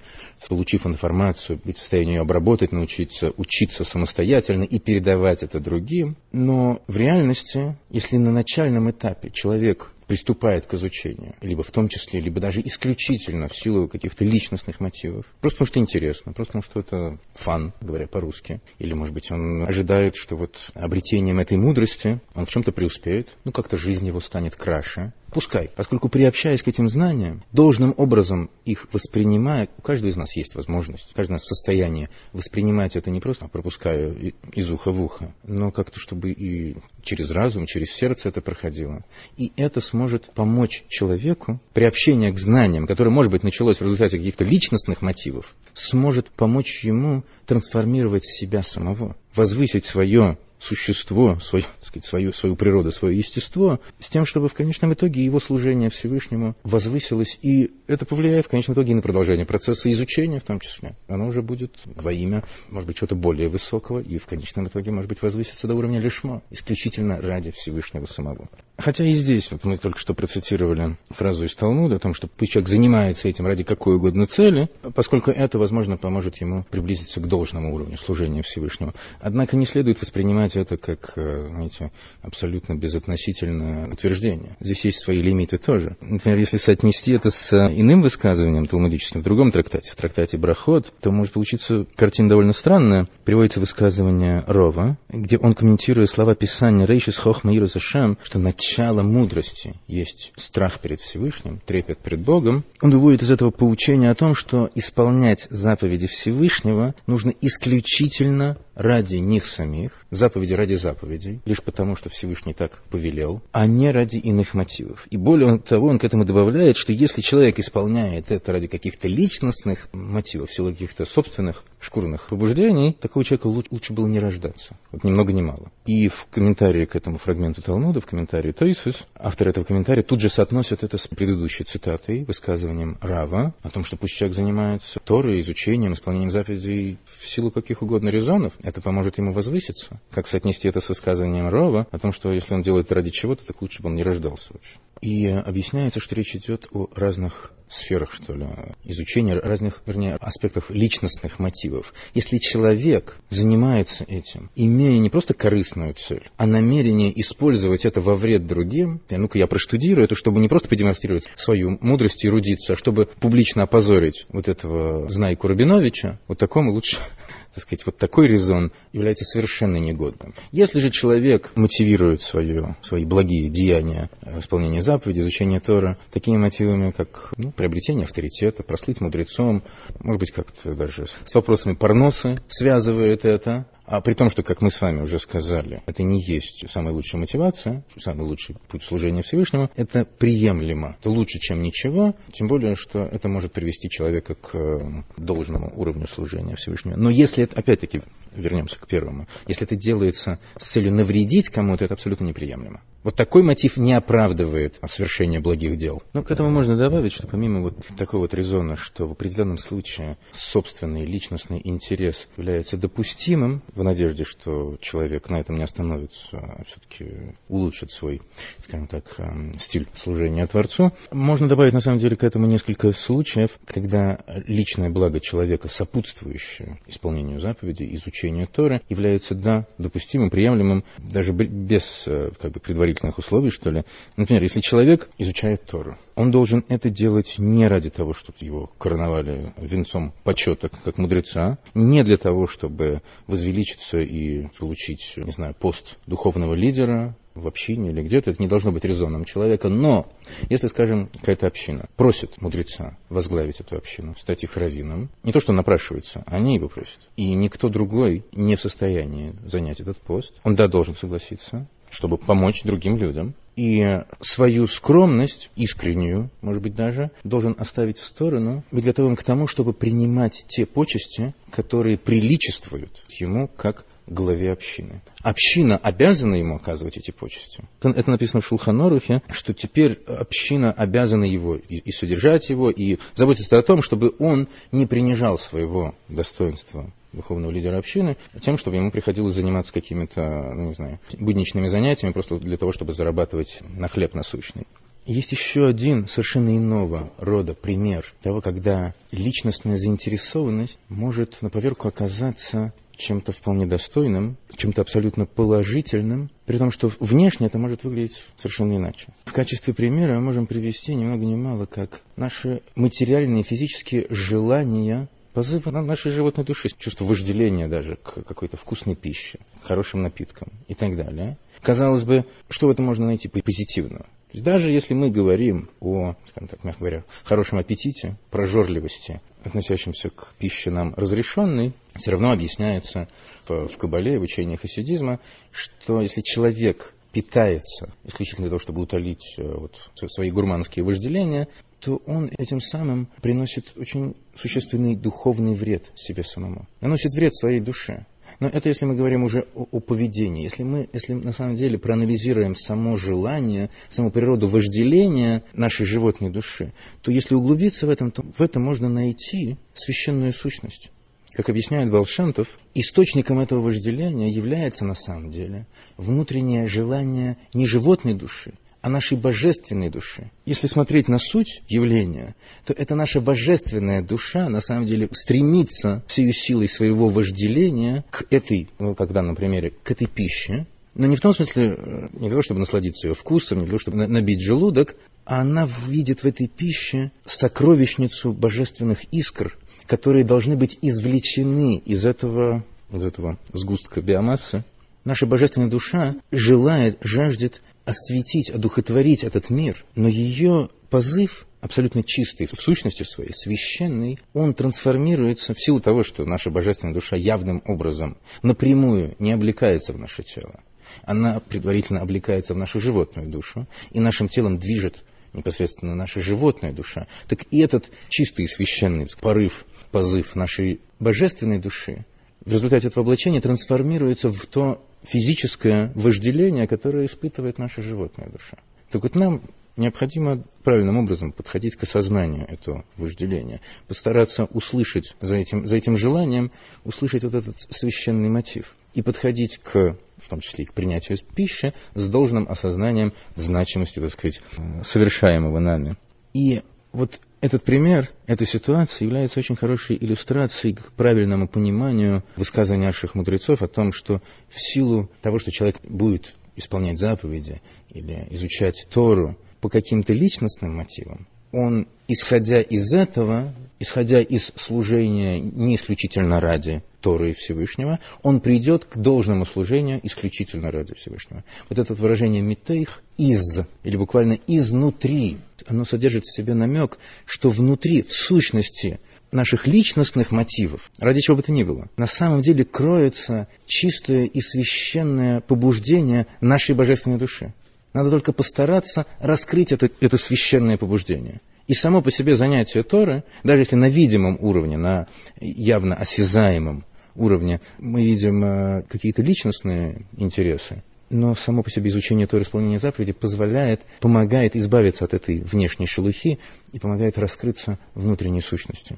получив 0.50 0.86
информацию, 0.86 1.60
быть 1.64 1.78
в 1.78 1.80
состоянии 1.80 2.16
ее 2.16 2.22
обработать, 2.22 2.72
научиться 2.72 3.32
учиться 3.38 3.84
самостоятельно 3.84 4.64
и 4.64 4.80
передавать 4.80 5.44
это 5.44 5.60
другим. 5.60 6.18
Но 6.32 6.82
в 6.88 6.98
реальности, 6.98 7.78
если 7.90 8.18
на 8.18 8.32
начальном 8.32 8.92
этапе 8.92 9.32
человек 9.32 9.94
приступает 10.12 10.66
к 10.66 10.74
изучению, 10.74 11.36
либо 11.40 11.64
в 11.64 11.72
том 11.72 11.88
числе, 11.88 12.20
либо 12.20 12.42
даже 12.42 12.60
исключительно 12.60 13.48
в 13.48 13.56
силу 13.56 13.88
каких-то 13.88 14.26
личностных 14.26 14.82
мотивов. 14.82 15.26
Просто 15.40 15.60
потому 15.60 15.68
что 15.68 15.80
интересно, 15.80 16.34
просто 16.34 16.60
потому 16.60 16.64
что 16.64 16.80
это 16.82 17.18
фан, 17.34 17.72
говоря 17.80 18.08
по-русски. 18.08 18.60
Или, 18.78 18.92
может 18.92 19.14
быть, 19.14 19.32
он 19.32 19.64
ожидает, 19.66 20.18
что 20.18 20.36
вот 20.36 20.70
обретением 20.74 21.40
этой 21.40 21.56
мудрости 21.56 22.20
он 22.36 22.46
в 22.46 22.50
чем-то 22.50 22.74
преуспеет, 22.74 23.30
ну, 23.46 23.54
как-то 23.54 23.78
жизнь 23.78 24.06
его 24.06 24.20
станет 24.20 24.58
краше, 24.58 25.14
Пускай, 25.32 25.70
поскольку 25.74 26.10
приобщаясь 26.10 26.62
к 26.62 26.68
этим 26.68 26.90
знаниям, 26.90 27.42
должным 27.54 27.94
образом 27.96 28.50
их 28.66 28.88
воспринимая, 28.92 29.70
у 29.78 29.82
каждого 29.82 30.10
из 30.10 30.18
нас 30.18 30.36
есть 30.36 30.56
возможность, 30.56 31.14
каждый 31.14 31.34
нас 31.34 31.44
в 31.44 31.48
состоянии 31.48 32.10
воспринимать 32.34 32.98
это 32.98 33.10
не 33.12 33.22
просто 33.22 33.48
пропуская 33.48 34.14
из 34.54 34.72
уха 34.72 34.92
в 34.92 35.02
ухо, 35.02 35.34
но 35.44 35.72
как-то, 35.72 36.00
чтобы 36.00 36.32
и 36.32 36.76
через 37.02 37.32
разум, 37.32 37.66
через 37.66 37.94
сердце 37.94 38.28
это 38.28 38.42
проходило. 38.42 39.06
И 39.38 39.54
это 39.56 39.80
сможет 39.80 40.32
помочь 40.34 40.84
человеку, 40.90 41.62
приобщение 41.74 42.34
к 42.34 42.38
знаниям, 42.38 42.86
которое, 42.86 43.10
может 43.10 43.32
быть, 43.32 43.44
началось 43.44 43.78
в 43.78 43.84
результате 43.84 44.18
каких-то 44.18 44.44
личностных 44.44 45.02
мотивов, 45.02 45.56
сможет 45.74 46.30
помочь 46.30 46.84
ему 46.84 47.24
трансформировать 47.46 48.26
себя 48.26 48.64
самого, 48.64 49.16
возвысить 49.34 49.86
свое 49.86 50.38
существо, 50.62 51.40
свое, 51.42 51.66
сказать, 51.82 52.06
свою, 52.06 52.34
свою 52.34 52.56
природу, 52.56 52.92
свое 52.92 53.18
естество, 53.18 53.80
с 54.00 54.08
тем, 54.08 54.26
чтобы 54.26 54.48
в 54.48 54.54
конечном 54.54 54.94
итоге 54.94 55.26
его 55.26 55.40
служение 55.40 55.90
Всевышнему 55.90 56.56
возвысилось. 56.64 57.40
И 57.42 57.72
это 57.88 58.06
повлияет 58.06 58.46
в 58.46 58.50
конечном 58.50 58.76
итоге 58.76 58.92
и 58.92 58.96
на 58.96 59.02
продолжение 59.02 59.46
процесса 59.46 59.92
изучения 59.92 60.40
в 60.40 60.44
том 60.44 60.60
числе. 60.60 60.96
Оно 61.08 61.28
уже 61.28 61.42
будет 61.42 61.76
во 61.86 62.14
имя, 62.14 62.44
может 62.70 62.88
быть, 62.88 62.98
чего-то 62.98 63.16
более 63.16 63.50
высокого, 63.50 64.00
и 64.00 64.20
в 64.20 64.28
конечном 64.28 64.68
итоге, 64.68 64.92
может 64.92 65.10
быть, 65.10 65.22
возвысится 65.22 65.68
до 65.68 65.76
уровня 65.76 66.00
лишма, 66.00 66.44
исключительно 66.52 67.20
ради 67.20 67.52
Всевышнего 67.52 68.06
самого. 68.06 68.48
Хотя 68.82 69.06
и 69.06 69.14
здесь, 69.14 69.52
вот 69.52 69.64
мы 69.64 69.78
только 69.78 70.00
что 70.00 70.16
процитировали 70.16 70.98
фразу 71.12 71.46
из 71.46 71.56
Талмуда 71.56 71.98
о 71.98 72.00
том, 72.00 72.16
что 72.16 72.28
пусть 72.28 72.54
человек 72.54 72.68
занимается 72.70 73.30
этим 73.30 73.46
ради 73.46 73.64
какой 73.64 73.96
угодно 73.96 74.26
цели, 74.26 74.70
поскольку 74.96 75.30
это, 75.30 75.60
возможно, 75.60 75.98
поможет 75.98 76.38
ему 76.42 76.64
приблизиться 76.70 77.20
к 77.20 77.28
должному 77.28 77.76
уровню 77.76 77.98
служения 77.98 78.42
Всевышнего. 78.42 78.94
Однако 79.20 79.56
не 79.56 79.66
следует 79.68 80.02
воспринимать 80.02 80.56
это 80.56 80.78
как, 80.78 81.14
э, 81.16 81.48
знаете, 81.48 81.92
абсолютно 82.24 82.74
безотносительное 82.74 83.86
утверждение. 83.86 84.58
Здесь 84.60 84.84
есть 84.86 85.00
свои 85.00 85.22
лимиты 85.22 85.60
тоже. 85.60 85.96
Например, 86.02 86.40
если 86.40 86.58
соотнести 86.58 87.14
это 87.14 87.30
с 87.30 87.54
иным 87.54 88.02
высказыванием 88.02 88.66
талмудическим 88.66 89.20
в 89.20 89.24
другом 89.24 89.52
трактате, 89.52 89.92
в 89.92 89.96
трактате 89.96 90.38
Брахот, 90.38 90.92
то 91.02 91.12
может 91.12 91.34
получиться 91.34 91.86
картина 91.96 92.30
довольно 92.30 92.54
странная. 92.54 93.08
Приводится 93.26 93.60
высказывание 93.60 94.44
Рова, 94.48 94.98
где 95.10 95.38
он 95.38 95.54
комментируя 95.54 96.08
слова 96.08 96.34
Писания 96.34 96.88
Рейшис 96.88 97.18
Хохма 97.18 97.52
Зашем, 97.62 98.18
что 98.24 98.40
начало 98.40 98.71
мудрости 98.80 99.76
есть 99.88 100.32
страх 100.36 100.80
перед 100.80 101.00
Всевышним, 101.00 101.60
трепет 101.66 102.00
перед 102.00 102.22
Богом. 102.22 102.64
Он 102.82 102.92
выводит 102.92 103.24
из 103.24 103.32
этого 103.32 103.52
поучение 103.52 104.10
о 104.10 104.16
том, 104.16 104.36
что 104.36 104.70
исполнять 104.76 105.48
заповеди 105.50 106.08
Всевышнего 106.08 106.96
нужно 107.08 107.34
исключительно 107.42 108.58
ради 108.82 109.18
них 109.18 109.46
самих, 109.46 109.92
заповеди 110.10 110.54
ради 110.54 110.74
заповедей, 110.74 111.40
лишь 111.46 111.62
потому, 111.62 111.96
что 111.96 112.10
Всевышний 112.10 112.54
так 112.54 112.82
повелел, 112.90 113.42
а 113.52 113.68
не 113.68 113.92
ради 113.92 114.18
иных 114.18 114.56
мотивов. 114.56 115.06
И 115.12 115.18
более 115.18 115.60
того, 115.60 115.88
он 115.88 116.00
к 116.00 116.04
этому 116.04 116.26
добавляет, 116.26 116.78
что 116.78 116.92
если 116.92 117.22
человек 117.22 117.60
исполняет 117.60 118.32
это 118.32 118.52
ради 118.52 118.68
каких-то 118.68 119.08
личностных 119.08 119.88
мотивов, 119.94 120.50
в 120.50 120.54
силу 120.54 120.72
каких-то 120.72 121.06
собственных 121.06 121.64
шкурных 121.80 122.28
побуждений, 122.30 122.98
такого 123.00 123.24
человека 123.24 123.48
лучше, 123.48 123.70
лучше 123.72 123.94
было 123.94 124.08
не 124.08 124.20
рождаться. 124.20 124.76
Вот 124.92 125.04
ни 125.04 125.12
много 125.12 125.32
ни 125.32 125.42
мало. 125.42 125.72
И 125.86 126.08
в 126.08 126.28
комментарии 126.32 126.86
к 126.86 126.96
этому 126.96 127.18
фрагменту 127.18 127.62
Талмуда, 127.62 128.02
в 128.02 128.08
комментарии 128.08 128.52
Тойсфус, 128.52 129.06
автор 129.16 129.50
этого 129.50 129.64
комментария 129.64 130.04
тут 130.04 130.22
же 130.22 130.30
соотносит 130.30 130.84
это 130.84 130.98
с 130.98 131.08
предыдущей 131.08 131.66
цитатой, 131.66 132.24
высказыванием 132.24 132.98
Рава, 133.02 133.54
о 133.62 133.70
том, 133.70 133.84
что 133.84 133.96
пусть 133.96 134.16
человек 134.16 134.36
занимается 134.36 135.00
Торой, 135.04 135.40
изучением, 135.42 135.94
исполнением 135.94 136.32
заповедей 136.32 136.98
в 137.06 137.26
силу 137.26 137.52
каких 137.52 137.84
угодно 137.84 138.10
резонов, 138.10 138.54
это 138.72 138.82
поможет 138.82 139.18
ему 139.18 139.32
возвыситься. 139.32 140.02
Как 140.12 140.28
соотнести 140.28 140.68
это 140.68 140.82
с 140.82 140.90
высказыванием 140.90 141.48
Рова 141.48 141.88
о 141.92 142.00
том, 142.00 142.12
что 142.12 142.32
если 142.32 142.56
он 142.56 142.62
делает 142.62 142.92
ради 142.92 143.12
чего-то, 143.12 143.46
так 143.46 143.62
лучше 143.62 143.82
бы 143.82 143.90
он 143.90 143.96
не 143.96 144.04
рождался 144.04 144.54
вообще. 144.54 144.76
И 145.02 145.28
объясняется, 145.28 146.00
что 146.00 146.16
речь 146.16 146.36
идет 146.36 146.68
о 146.72 146.88
разных 146.96 147.52
сферах, 147.72 148.12
что 148.14 148.36
ли, 148.36 148.46
изучения 148.84 149.40
разных, 149.40 149.82
вернее, 149.86 150.16
аспектов 150.16 150.70
личностных 150.70 151.40
мотивов. 151.40 151.94
Если 152.14 152.38
человек 152.38 153.18
занимается 153.30 154.04
этим, 154.08 154.52
имея 154.56 155.00
не 155.00 155.10
просто 155.10 155.34
корыстную 155.34 155.94
цель, 155.94 156.30
а 156.38 156.46
намерение 156.46 157.20
использовать 157.20 157.86
это 157.86 158.02
во 158.02 158.14
вред 158.16 158.46
другим, 158.46 159.02
ну-ка 159.10 159.40
я 159.40 159.48
проштудирую 159.48 160.06
это, 160.06 160.16
чтобы 160.16 160.40
не 160.40 160.50
просто 160.50 160.70
продемонстрировать 160.70 161.30
свою 161.36 161.78
мудрость 161.82 162.24
и 162.24 162.28
эрудицию, 162.28 162.76
а 162.76 162.78
чтобы 162.78 163.06
публично 163.06 163.64
опозорить 163.64 164.26
вот 164.30 164.48
этого 164.48 165.10
Знайку 165.10 165.48
Рабиновича, 165.48 166.20
вот 166.28 166.38
такому 166.38 166.74
лучше 166.74 166.98
так 167.54 167.64
сказать, 167.64 167.86
вот 167.86 167.98
такой 167.98 168.28
резон 168.28 168.72
является 168.94 169.26
совершенно 169.26 169.78
негодным. 169.78 170.34
Если 170.52 170.80
же 170.80 170.90
человек 170.90 171.52
мотивирует 171.56 172.22
свое, 172.22 172.76
свои 172.82 173.06
благие 173.06 173.50
деяния, 173.50 174.10
э, 174.22 174.40
исполнение 174.40 174.82
заповедей, 174.82 175.22
изучение 175.22 175.60
Тора, 175.60 175.98
такими 176.12 176.38
мотивами, 176.38 176.92
как 176.92 177.34
ну, 177.38 177.52
приобретение 177.52 178.06
авторитета, 178.06 178.64
прослыть 178.64 179.02
мудрецом, 179.02 179.64
может 180.00 180.20
быть, 180.20 180.32
как-то 180.32 180.74
даже 180.74 181.06
с 181.26 181.36
вопросами 181.36 181.74
парносы 181.74 182.38
связывает 182.48 183.26
это, 183.26 183.66
а 183.92 184.00
при 184.00 184.14
том, 184.14 184.30
что, 184.30 184.42
как 184.42 184.62
мы 184.62 184.72
с 184.72 184.80
вами 184.80 185.02
уже 185.02 185.20
сказали, 185.20 185.84
это 185.86 186.02
не 186.02 186.22
есть 186.22 186.64
самая 186.70 186.94
лучшая 186.94 187.20
мотивация, 187.20 187.84
самый 187.98 188.26
лучший 188.26 188.56
путь 188.70 188.84
служения 188.84 189.22
Всевышнему, 189.22 189.70
это 189.76 190.06
приемлемо. 190.06 190.96
Это 190.98 191.10
лучше, 191.10 191.40
чем 191.40 191.62
ничего, 191.62 192.16
тем 192.32 192.48
более, 192.48 192.76
что 192.76 193.00
это 193.00 193.28
может 193.28 193.52
привести 193.52 193.90
человека 193.90 194.36
к 194.36 194.56
э, 194.56 195.04
должному 195.18 195.74
уровню 195.76 196.08
служения 196.08 196.56
Всевышнему. 196.56 196.96
Но 196.96 197.10
если 197.10 197.44
это, 197.44 197.60
опять-таки, 197.60 198.02
вернемся 198.34 198.80
к 198.80 198.88
первому, 198.88 199.28
если 199.46 199.68
это 199.68 199.76
делается 199.76 200.40
с 200.58 200.68
целью 200.68 200.94
навредить 200.94 201.50
кому-то, 201.50 201.84
это 201.84 201.96
абсолютно 201.96 202.24
неприемлемо. 202.24 202.82
Вот 203.04 203.16
такой 203.16 203.42
мотив 203.42 203.78
не 203.78 203.94
оправдывает 203.94 204.80
совершение 204.88 205.40
благих 205.40 205.76
дел. 205.76 206.04
Но 206.14 206.22
к 206.22 206.32
этому 206.32 206.50
можно 206.50 206.78
добавить, 206.78 207.14
что 207.14 207.28
помимо 207.28 207.62
вот 207.62 207.76
такого 207.98 208.22
вот 208.22 208.34
резона, 208.34 208.76
что 208.76 209.08
в 209.08 209.12
определенном 209.14 209.58
случае 209.58 210.18
собственный 210.32 211.04
личностный 211.04 211.60
интерес 211.64 212.28
является 212.38 212.78
допустимым, 212.78 213.64
в 213.74 213.81
надежде, 213.84 214.24
что 214.24 214.78
человек 214.80 215.30
на 215.30 215.40
этом 215.40 215.56
не 215.56 215.64
остановится, 215.64 216.38
а 216.38 216.64
все-таки 216.66 217.36
улучшит 217.48 217.92
свой, 217.92 218.22
скажем 218.60 218.88
так, 218.88 219.06
эм, 219.18 219.54
стиль 219.54 219.88
служения 219.96 220.46
Творцу, 220.48 220.92
можно 221.12 221.48
добавить 221.48 221.74
на 221.74 221.82
самом 221.82 222.00
деле 222.00 222.16
к 222.16 222.24
этому 222.24 222.48
несколько 222.48 222.92
случаев, 222.94 223.60
когда 223.66 224.20
личное 224.48 224.90
благо 224.90 225.20
человека, 225.20 225.68
сопутствующее 225.68 226.80
исполнению 226.88 227.40
заповедей, 227.40 227.94
изучению 227.96 228.48
Торы, 228.48 228.82
является, 228.90 229.36
да, 229.36 229.66
допустимым, 229.78 230.30
приемлемым, 230.30 230.84
даже 230.98 231.34
без 231.34 232.08
э, 232.08 232.32
как 232.40 232.52
бы, 232.52 232.60
предварительных 232.60 233.18
условий, 233.18 233.50
что 233.50 233.70
ли. 233.72 233.84
Например, 234.18 234.44
если 234.44 234.62
человек 234.62 235.10
изучает 235.18 235.66
Тору, 235.66 235.98
он 236.16 236.32
должен 236.32 236.64
это 236.68 236.90
делать 236.90 237.36
не 237.38 237.68
ради 237.68 237.90
того, 237.90 238.14
чтобы 238.14 238.38
его 238.42 238.70
короновали 238.78 239.54
венцом 239.58 240.14
почета, 240.24 240.70
как 240.84 240.98
мудреца, 240.98 241.58
не 241.74 242.04
для 242.04 242.18
того, 242.18 242.48
чтобы 242.48 243.02
возвеличиться 243.28 244.00
и 244.00 244.48
получить, 244.58 245.14
не 245.18 245.32
знаю, 245.32 245.56
пост 245.58 245.98
духовного 246.06 246.54
лидера, 246.54 247.16
в 247.34 247.48
общине 247.48 247.92
или 247.92 248.04
где-то, 248.04 248.32
это 248.32 248.42
не 248.42 248.50
должно 248.50 248.72
быть 248.72 248.84
резоном 248.84 249.26
человека. 249.26 249.70
Но 249.70 250.12
если, 250.50 250.68
скажем, 250.68 251.08
какая-то 251.08 251.48
община 251.48 251.88
просит 251.96 252.42
мудреца 252.42 252.98
возглавить 253.10 253.60
эту 253.60 253.78
общину, 253.78 254.16
стать 254.18 254.44
их 254.44 254.58
раввином, 254.58 255.10
не 255.24 255.32
то, 255.32 255.40
что 255.40 255.54
напрашивается, 255.54 256.24
они 256.26 256.56
его 256.56 256.68
просят. 256.68 257.00
И 257.16 257.34
никто 257.34 257.70
другой 257.70 258.26
не 258.34 258.56
в 258.56 258.62
состоянии 258.62 259.34
занять 259.46 259.80
этот 259.80 259.98
пост. 260.00 260.34
Он, 260.44 260.56
да, 260.56 260.68
должен 260.68 260.96
согласиться 260.96 261.68
чтобы 261.92 262.18
помочь 262.18 262.64
другим 262.64 262.98
людям. 262.98 263.36
И 263.56 264.02
свою 264.22 264.68
скромность, 264.68 265.50
искреннюю, 265.56 266.30
может 266.42 266.64
быть 266.64 266.76
даже, 266.76 267.12
должен 267.24 267.56
оставить 267.58 267.98
в 267.98 268.06
сторону, 268.06 268.64
быть 268.72 268.86
готовым 268.86 269.16
к 269.16 269.24
тому, 269.24 269.48
чтобы 269.48 269.74
принимать 269.74 270.46
те 270.48 270.66
почести, 270.66 271.34
которые 271.50 271.98
приличествуют 271.98 273.04
ему 273.10 273.48
как 273.48 273.86
главе 274.08 274.52
общины. 274.52 275.02
Община 275.22 275.78
обязана 275.78 276.36
ему 276.36 276.56
оказывать 276.56 276.98
эти 276.98 277.12
почести. 277.12 277.64
Это 277.82 278.10
написано 278.10 278.42
в 278.42 278.46
Шулханорухе, 278.46 279.22
что 279.30 279.54
теперь 279.54 280.00
община 280.08 280.72
обязана 280.72 281.24
его 281.24 281.56
и, 281.56 281.78
и 281.78 281.92
содержать 281.92 282.50
его, 282.50 282.70
и 282.70 282.98
заботиться 283.16 283.58
о 283.58 283.64
том, 283.64 283.82
чтобы 283.82 284.14
он 284.20 284.48
не 284.72 284.86
принижал 284.86 285.38
своего 285.38 285.96
достоинства 286.10 286.92
духовного 287.14 287.52
лидера 287.52 287.78
общины, 287.78 288.18
тем, 288.40 288.58
чтобы 288.58 288.78
ему 288.78 288.92
приходилось 288.92 289.36
заниматься 289.36 289.74
какими-то, 289.74 290.54
ну, 290.54 290.70
не 290.70 290.74
знаю, 290.74 291.00
будничными 291.18 291.68
занятиями, 291.68 292.14
просто 292.14 292.40
для 292.40 292.58
того, 292.58 292.72
чтобы 292.72 292.94
зарабатывать 292.94 293.60
на 293.76 293.88
хлеб 293.88 294.14
насущный. 294.14 294.68
Есть 295.06 295.32
еще 295.32 295.68
один 295.68 296.08
совершенно 296.08 296.56
иного 296.56 297.10
рода 297.18 297.56
пример 297.56 298.14
того, 298.22 298.40
когда 298.40 298.94
личностная 299.12 299.76
заинтересованность 299.76 300.80
может 300.90 301.42
на 301.42 301.50
поверку 301.50 301.88
оказаться 301.88 302.72
чем-то 302.98 303.32
вполне 303.32 303.66
достойным, 303.66 304.38
чем-то 304.56 304.82
абсолютно 304.82 305.26
положительным, 305.26 306.30
при 306.46 306.58
том, 306.58 306.70
что 306.70 306.92
внешне 307.00 307.48
это 307.48 307.58
может 307.58 307.84
выглядеть 307.84 308.24
совершенно 308.36 308.78
иначе. 308.78 309.08
В 309.26 309.34
качестве 309.34 309.74
примера 309.74 310.16
мы 310.16 310.22
можем 310.22 310.46
привести 310.46 310.94
ни 310.94 311.04
много 311.04 311.26
ни 311.26 311.36
мало, 311.36 311.66
как 311.66 312.02
наши 312.16 312.62
материальные 312.76 313.44
физические 313.44 314.06
желания 314.12 315.10
позывы 315.34 315.72
нашей 315.72 316.12
животной 316.12 316.44
души, 316.44 316.70
чувство 316.78 317.06
вожделения 317.06 317.68
даже 317.68 317.96
к 317.96 318.24
какой-то 318.24 318.58
вкусной 318.58 318.96
пище, 318.96 319.40
хорошим 319.64 320.02
напиткам 320.02 320.52
и 320.68 320.74
так 320.74 320.96
далее. 320.96 321.38
Казалось 321.62 322.04
бы, 322.04 322.26
что 322.50 322.68
в 322.68 322.72
этом 322.72 322.86
можно 322.86 323.06
найти 323.06 323.28
позитивного? 323.28 324.04
То 324.04 324.38
есть 324.38 324.46
даже 324.46 324.72
если 324.72 324.94
мы 324.94 325.10
говорим 325.10 325.70
о, 325.82 326.16
скажем 326.30 326.48
так, 326.48 326.64
мягко 326.64 326.80
говоря, 326.80 327.04
хорошем 327.24 327.60
аппетите, 327.60 328.18
прожорливости, 328.30 329.22
относящемся 329.44 330.10
к 330.10 330.34
пище 330.40 330.72
нам 330.72 330.94
разрешенной, 330.96 331.74
все 331.96 332.12
равно 332.12 332.32
объясняется 332.32 333.10
в, 333.48 333.68
в 333.68 333.78
Кабале, 333.78 334.20
в 334.20 334.22
учении 334.22 334.56
хасидизма, 334.56 335.20
что 335.52 336.02
если 336.02 336.22
человек 336.22 336.94
питается 337.12 337.92
исключительно 338.04 338.48
для 338.48 338.52
того, 338.52 338.60
чтобы 338.60 338.82
утолить 338.82 339.36
э, 339.38 339.44
вот, 339.44 339.92
свои 340.08 340.32
гурманские 340.32 340.86
вожделения, 340.86 341.48
то 341.80 342.02
он 342.06 342.32
этим 342.38 342.60
самым 342.60 343.08
приносит 343.22 343.74
очень 343.76 344.16
существенный 344.36 344.96
духовный 344.96 345.54
вред 345.54 345.92
себе 345.96 346.24
самому. 346.24 346.68
Наносит 346.80 347.14
вред 347.14 347.36
своей 347.36 347.60
душе. 347.60 348.06
Но 348.40 348.48
это 348.48 348.70
если 348.70 348.86
мы 348.86 348.96
говорим 348.96 349.24
уже 349.24 349.48
о, 349.56 349.68
о 349.72 349.80
поведении. 349.80 350.44
Если 350.44 350.64
мы, 350.64 350.90
если 350.94 351.14
на 351.14 351.34
самом 351.34 351.56
деле 351.56 351.78
проанализируем 351.78 352.56
само 352.56 352.96
желание, 352.96 353.70
саму 353.90 354.10
природу 354.10 354.48
вожделения 354.48 355.44
нашей 355.54 355.86
животной 355.86 356.32
души, 356.32 356.72
то 357.02 357.12
если 357.12 357.36
углубиться 357.36 357.88
в 357.88 357.90
этом, 357.90 358.12
то 358.12 358.24
в 358.24 358.42
этом 358.42 358.64
можно 358.64 358.88
найти 358.90 359.58
священную 359.74 360.32
сущность. 360.32 360.92
Как 361.34 361.50
объясняет 361.50 361.90
Балшантов, 361.90 362.48
источником 362.74 363.40
этого 363.40 363.62
вожделения 363.62 364.30
является 364.30 364.84
на 364.84 364.96
самом 364.96 365.32
деле 365.32 365.66
внутреннее 365.98 366.68
желание 366.68 367.38
не 367.54 367.66
животной 367.66 368.16
души, 368.16 368.54
о 368.82 368.90
нашей 368.90 369.18
божественной 369.18 369.90
душе. 369.90 370.32
Если 370.46 370.68
смотреть 370.68 371.08
на 371.08 371.20
суть 371.20 371.62
явления, 371.68 372.36
то 372.66 372.74
это 372.74 372.96
наша 372.96 373.22
божественная 373.22 374.02
душа, 374.02 374.50
на 374.50 374.60
самом 374.60 374.86
деле, 374.86 375.08
стремится 375.12 376.04
всей 376.08 376.34
силой 376.34 376.68
своего 376.68 377.08
вожделения 377.08 378.04
к 378.10 378.26
этой, 378.32 378.70
ну, 378.80 378.96
как 378.96 379.12
в 379.12 379.14
данном 379.14 379.36
примере, 379.36 379.72
к 379.84 379.92
этой 379.92 380.08
пище, 380.08 380.66
но 380.96 381.06
не 381.06 381.16
в 381.16 381.22
том 381.22 381.34
смысле, 381.34 381.76
э, 381.78 382.08
не 382.14 382.20
для 382.22 382.30
того, 382.32 382.42
чтобы 382.42 382.60
насладиться 382.60 383.08
ее 383.08 383.14
вкусом, 383.14 383.60
не 383.60 383.64
для 383.66 383.72
того, 383.72 383.80
чтобы 383.80 384.08
набить 384.08 384.42
желудок, 384.42 384.96
а 385.24 385.42
она 385.42 385.70
видит 385.88 386.24
в 386.24 386.26
этой 386.26 386.48
пище 386.48 387.12
сокровищницу 387.26 388.34
божественных 388.34 389.04
искр, 389.14 389.58
которые 389.86 390.24
должны 390.24 390.56
быть 390.56 390.78
извлечены 390.82 391.78
из 391.78 392.06
этого, 392.06 392.64
из 392.92 393.04
этого 393.04 393.38
сгустка 393.54 394.02
биомассы. 394.02 394.64
Наша 395.04 395.26
божественная 395.26 395.70
душа 395.70 396.16
желает, 396.32 396.98
жаждет 397.02 397.62
осветить, 397.86 398.50
одухотворить 398.50 399.24
этот 399.24 399.50
мир, 399.50 399.84
но 399.96 400.08
ее 400.08 400.70
позыв 400.90 401.48
абсолютно 401.62 402.04
чистый, 402.04 402.48
в 402.48 402.60
сущности 402.60 403.04
своей, 403.04 403.34
священный, 403.34 404.20
он 404.34 404.54
трансформируется 404.54 405.54
в 405.54 405.62
силу 405.62 405.80
того, 405.80 406.04
что 406.04 406.26
наша 406.26 406.50
божественная 406.50 406.94
душа 406.94 407.16
явным 407.16 407.64
образом 407.66 408.18
напрямую 408.42 409.16
не 409.20 409.32
облекается 409.32 409.94
в 409.94 410.00
наше 410.00 410.24
тело. 410.24 410.62
Она 411.04 411.40
предварительно 411.40 412.02
облекается 412.02 412.54
в 412.54 412.58
нашу 412.58 412.80
животную 412.80 413.30
душу 413.30 413.68
и 413.92 414.00
нашим 414.00 414.28
телом 414.28 414.58
движет 414.58 415.04
непосредственно 415.34 415.96
наша 415.96 416.22
животная 416.22 416.74
душа, 416.74 417.08
так 417.28 417.46
и 417.52 417.60
этот 417.60 417.92
чистый 418.10 418.48
священный 418.48 419.08
порыв, 419.20 419.66
позыв 419.92 420.36
нашей 420.36 420.82
божественной 421.00 421.60
души 421.60 422.06
в 422.46 422.52
результате 422.52 422.88
этого 422.88 423.04
облачения 423.04 423.40
трансформируется 423.40 424.30
в 424.30 424.46
то 424.48 424.84
физическое 425.04 425.92
вожделение, 425.96 426.68
которое 426.68 427.06
испытывает 427.06 427.58
наша 427.58 427.82
животная 427.84 428.30
душа. 428.30 428.58
Так 428.90 429.04
вот 429.04 429.16
нам 429.16 429.44
необходимо 429.78 430.44
правильным 430.64 430.98
образом 430.98 431.32
подходить 431.32 431.76
к 431.76 431.84
осознанию 431.84 432.46
этого 432.48 432.86
вожделения, 432.98 433.62
постараться 433.88 434.46
услышать 434.46 435.16
за 435.22 435.36
этим, 435.36 435.66
за 435.66 435.78
этим 435.78 435.98
желанием, 435.98 436.52
услышать 436.84 437.24
вот 437.24 437.34
этот 437.34 437.58
священный 437.58 438.30
мотив 438.30 438.76
и 438.94 439.02
подходить 439.02 439.58
к 439.58 439.98
в 440.22 440.30
том 440.30 440.40
числе 440.40 440.66
и 440.66 440.68
к 440.68 440.74
принятию 440.74 441.18
пищи, 441.36 441.74
с 441.96 442.08
должным 442.08 442.48
осознанием 442.48 443.12
значимости, 443.36 444.00
так 444.00 444.12
сказать, 444.12 444.42
совершаемого 444.84 445.60
нами. 445.60 445.96
И 446.34 446.62
вот 446.92 447.20
этот 447.42 447.64
пример, 447.64 448.10
эта 448.28 448.46
ситуация 448.46 449.06
является 449.06 449.40
очень 449.40 449.56
хорошей 449.56 449.98
иллюстрацией 449.98 450.76
к 450.76 450.92
правильному 450.94 451.48
пониманию 451.48 452.24
высказывания 452.36 452.88
наших 452.88 453.16
мудрецов 453.16 453.62
о 453.64 453.68
том, 453.68 453.92
что 453.92 454.22
в 454.50 454.62
силу 454.62 455.10
того, 455.22 455.40
что 455.40 455.52
человек 455.52 455.78
будет 455.84 456.36
исполнять 456.56 457.00
заповеди 457.00 457.62
или 457.90 458.28
изучать 458.32 458.88
Тору 458.94 459.38
по 459.62 459.70
каким-то 459.70 460.12
личностным 460.12 460.76
мотивам, 460.76 461.28
он, 461.52 461.88
исходя 462.08 462.62
из 462.62 462.94
этого, 462.94 463.54
исходя 463.80 464.22
из 464.22 464.52
служения 464.56 465.40
не 465.40 465.76
исключительно 465.76 466.40
ради 466.40 466.82
Торы 467.02 467.32
и 467.32 467.34
Всевышнего, 467.34 468.00
он 468.22 468.40
придет 468.40 468.86
к 468.86 468.98
должному 468.98 469.46
служению 469.46 470.00
исключительно 470.04 470.72
ради 470.72 470.94
Всевышнего. 470.96 471.44
Вот 471.70 471.80
это 471.80 471.94
выражение 471.94 472.42
«митейх» 472.42 473.02
«из», 473.18 473.62
или 473.84 473.98
буквально 473.98 474.40
«изнутри», 474.48 475.38
оно 475.68 475.84
содержит 475.84 476.26
в 476.26 476.36
себе 476.36 476.54
намек, 476.54 476.98
что 477.26 477.50
внутри, 477.50 478.02
в 478.02 478.14
сущности, 478.14 479.00
наших 479.32 479.68
личностных 479.68 480.32
мотивов, 480.32 480.92
ради 481.00 481.22
чего 481.22 481.38
бы 481.38 481.44
то 481.44 481.52
ни 481.52 481.64
было, 481.64 481.90
на 481.98 482.08
самом 482.08 482.42
деле 482.42 482.64
кроется 482.66 483.48
чистое 483.66 484.26
и 484.26 484.42
священное 484.42 485.40
побуждение 485.42 486.28
нашей 486.40 486.76
божественной 486.76 487.18
души. 487.18 487.54
Надо 487.94 488.10
только 488.10 488.34
постараться 488.34 489.06
раскрыть 489.20 489.72
это, 489.72 489.90
это 490.00 490.18
священное 490.18 490.78
побуждение. 490.78 491.42
И 491.68 491.74
само 491.74 492.02
по 492.02 492.12
себе 492.12 492.36
занятие 492.36 492.84
Торы, 492.84 493.24
даже 493.44 493.62
если 493.62 493.76
на 493.76 493.90
видимом 493.90 494.38
уровне, 494.40 494.78
на 494.78 495.08
явно 495.40 495.96
осязаемом 495.96 496.86
уровне 497.16 497.60
мы 497.80 498.04
видим 498.04 498.44
э, 498.44 498.82
какие-то 498.84 499.22
личностные 499.22 500.06
интересы, 500.16 500.84
но 501.10 501.36
само 501.36 501.62
по 501.62 501.70
себе 501.70 501.90
изучение 501.90 502.26
Торы, 502.26 502.44
исполнение 502.44 502.80
заповедей 502.80 503.14
позволяет, 503.14 503.82
помогает 504.00 504.56
избавиться 504.56 505.06
от 505.06 505.14
этой 505.14 505.42
внешней 505.42 505.86
шелухи 505.86 506.40
и 506.72 506.80
помогает 506.80 507.18
раскрыться 507.18 507.78
внутренней 507.94 508.42
сущности. 508.42 508.98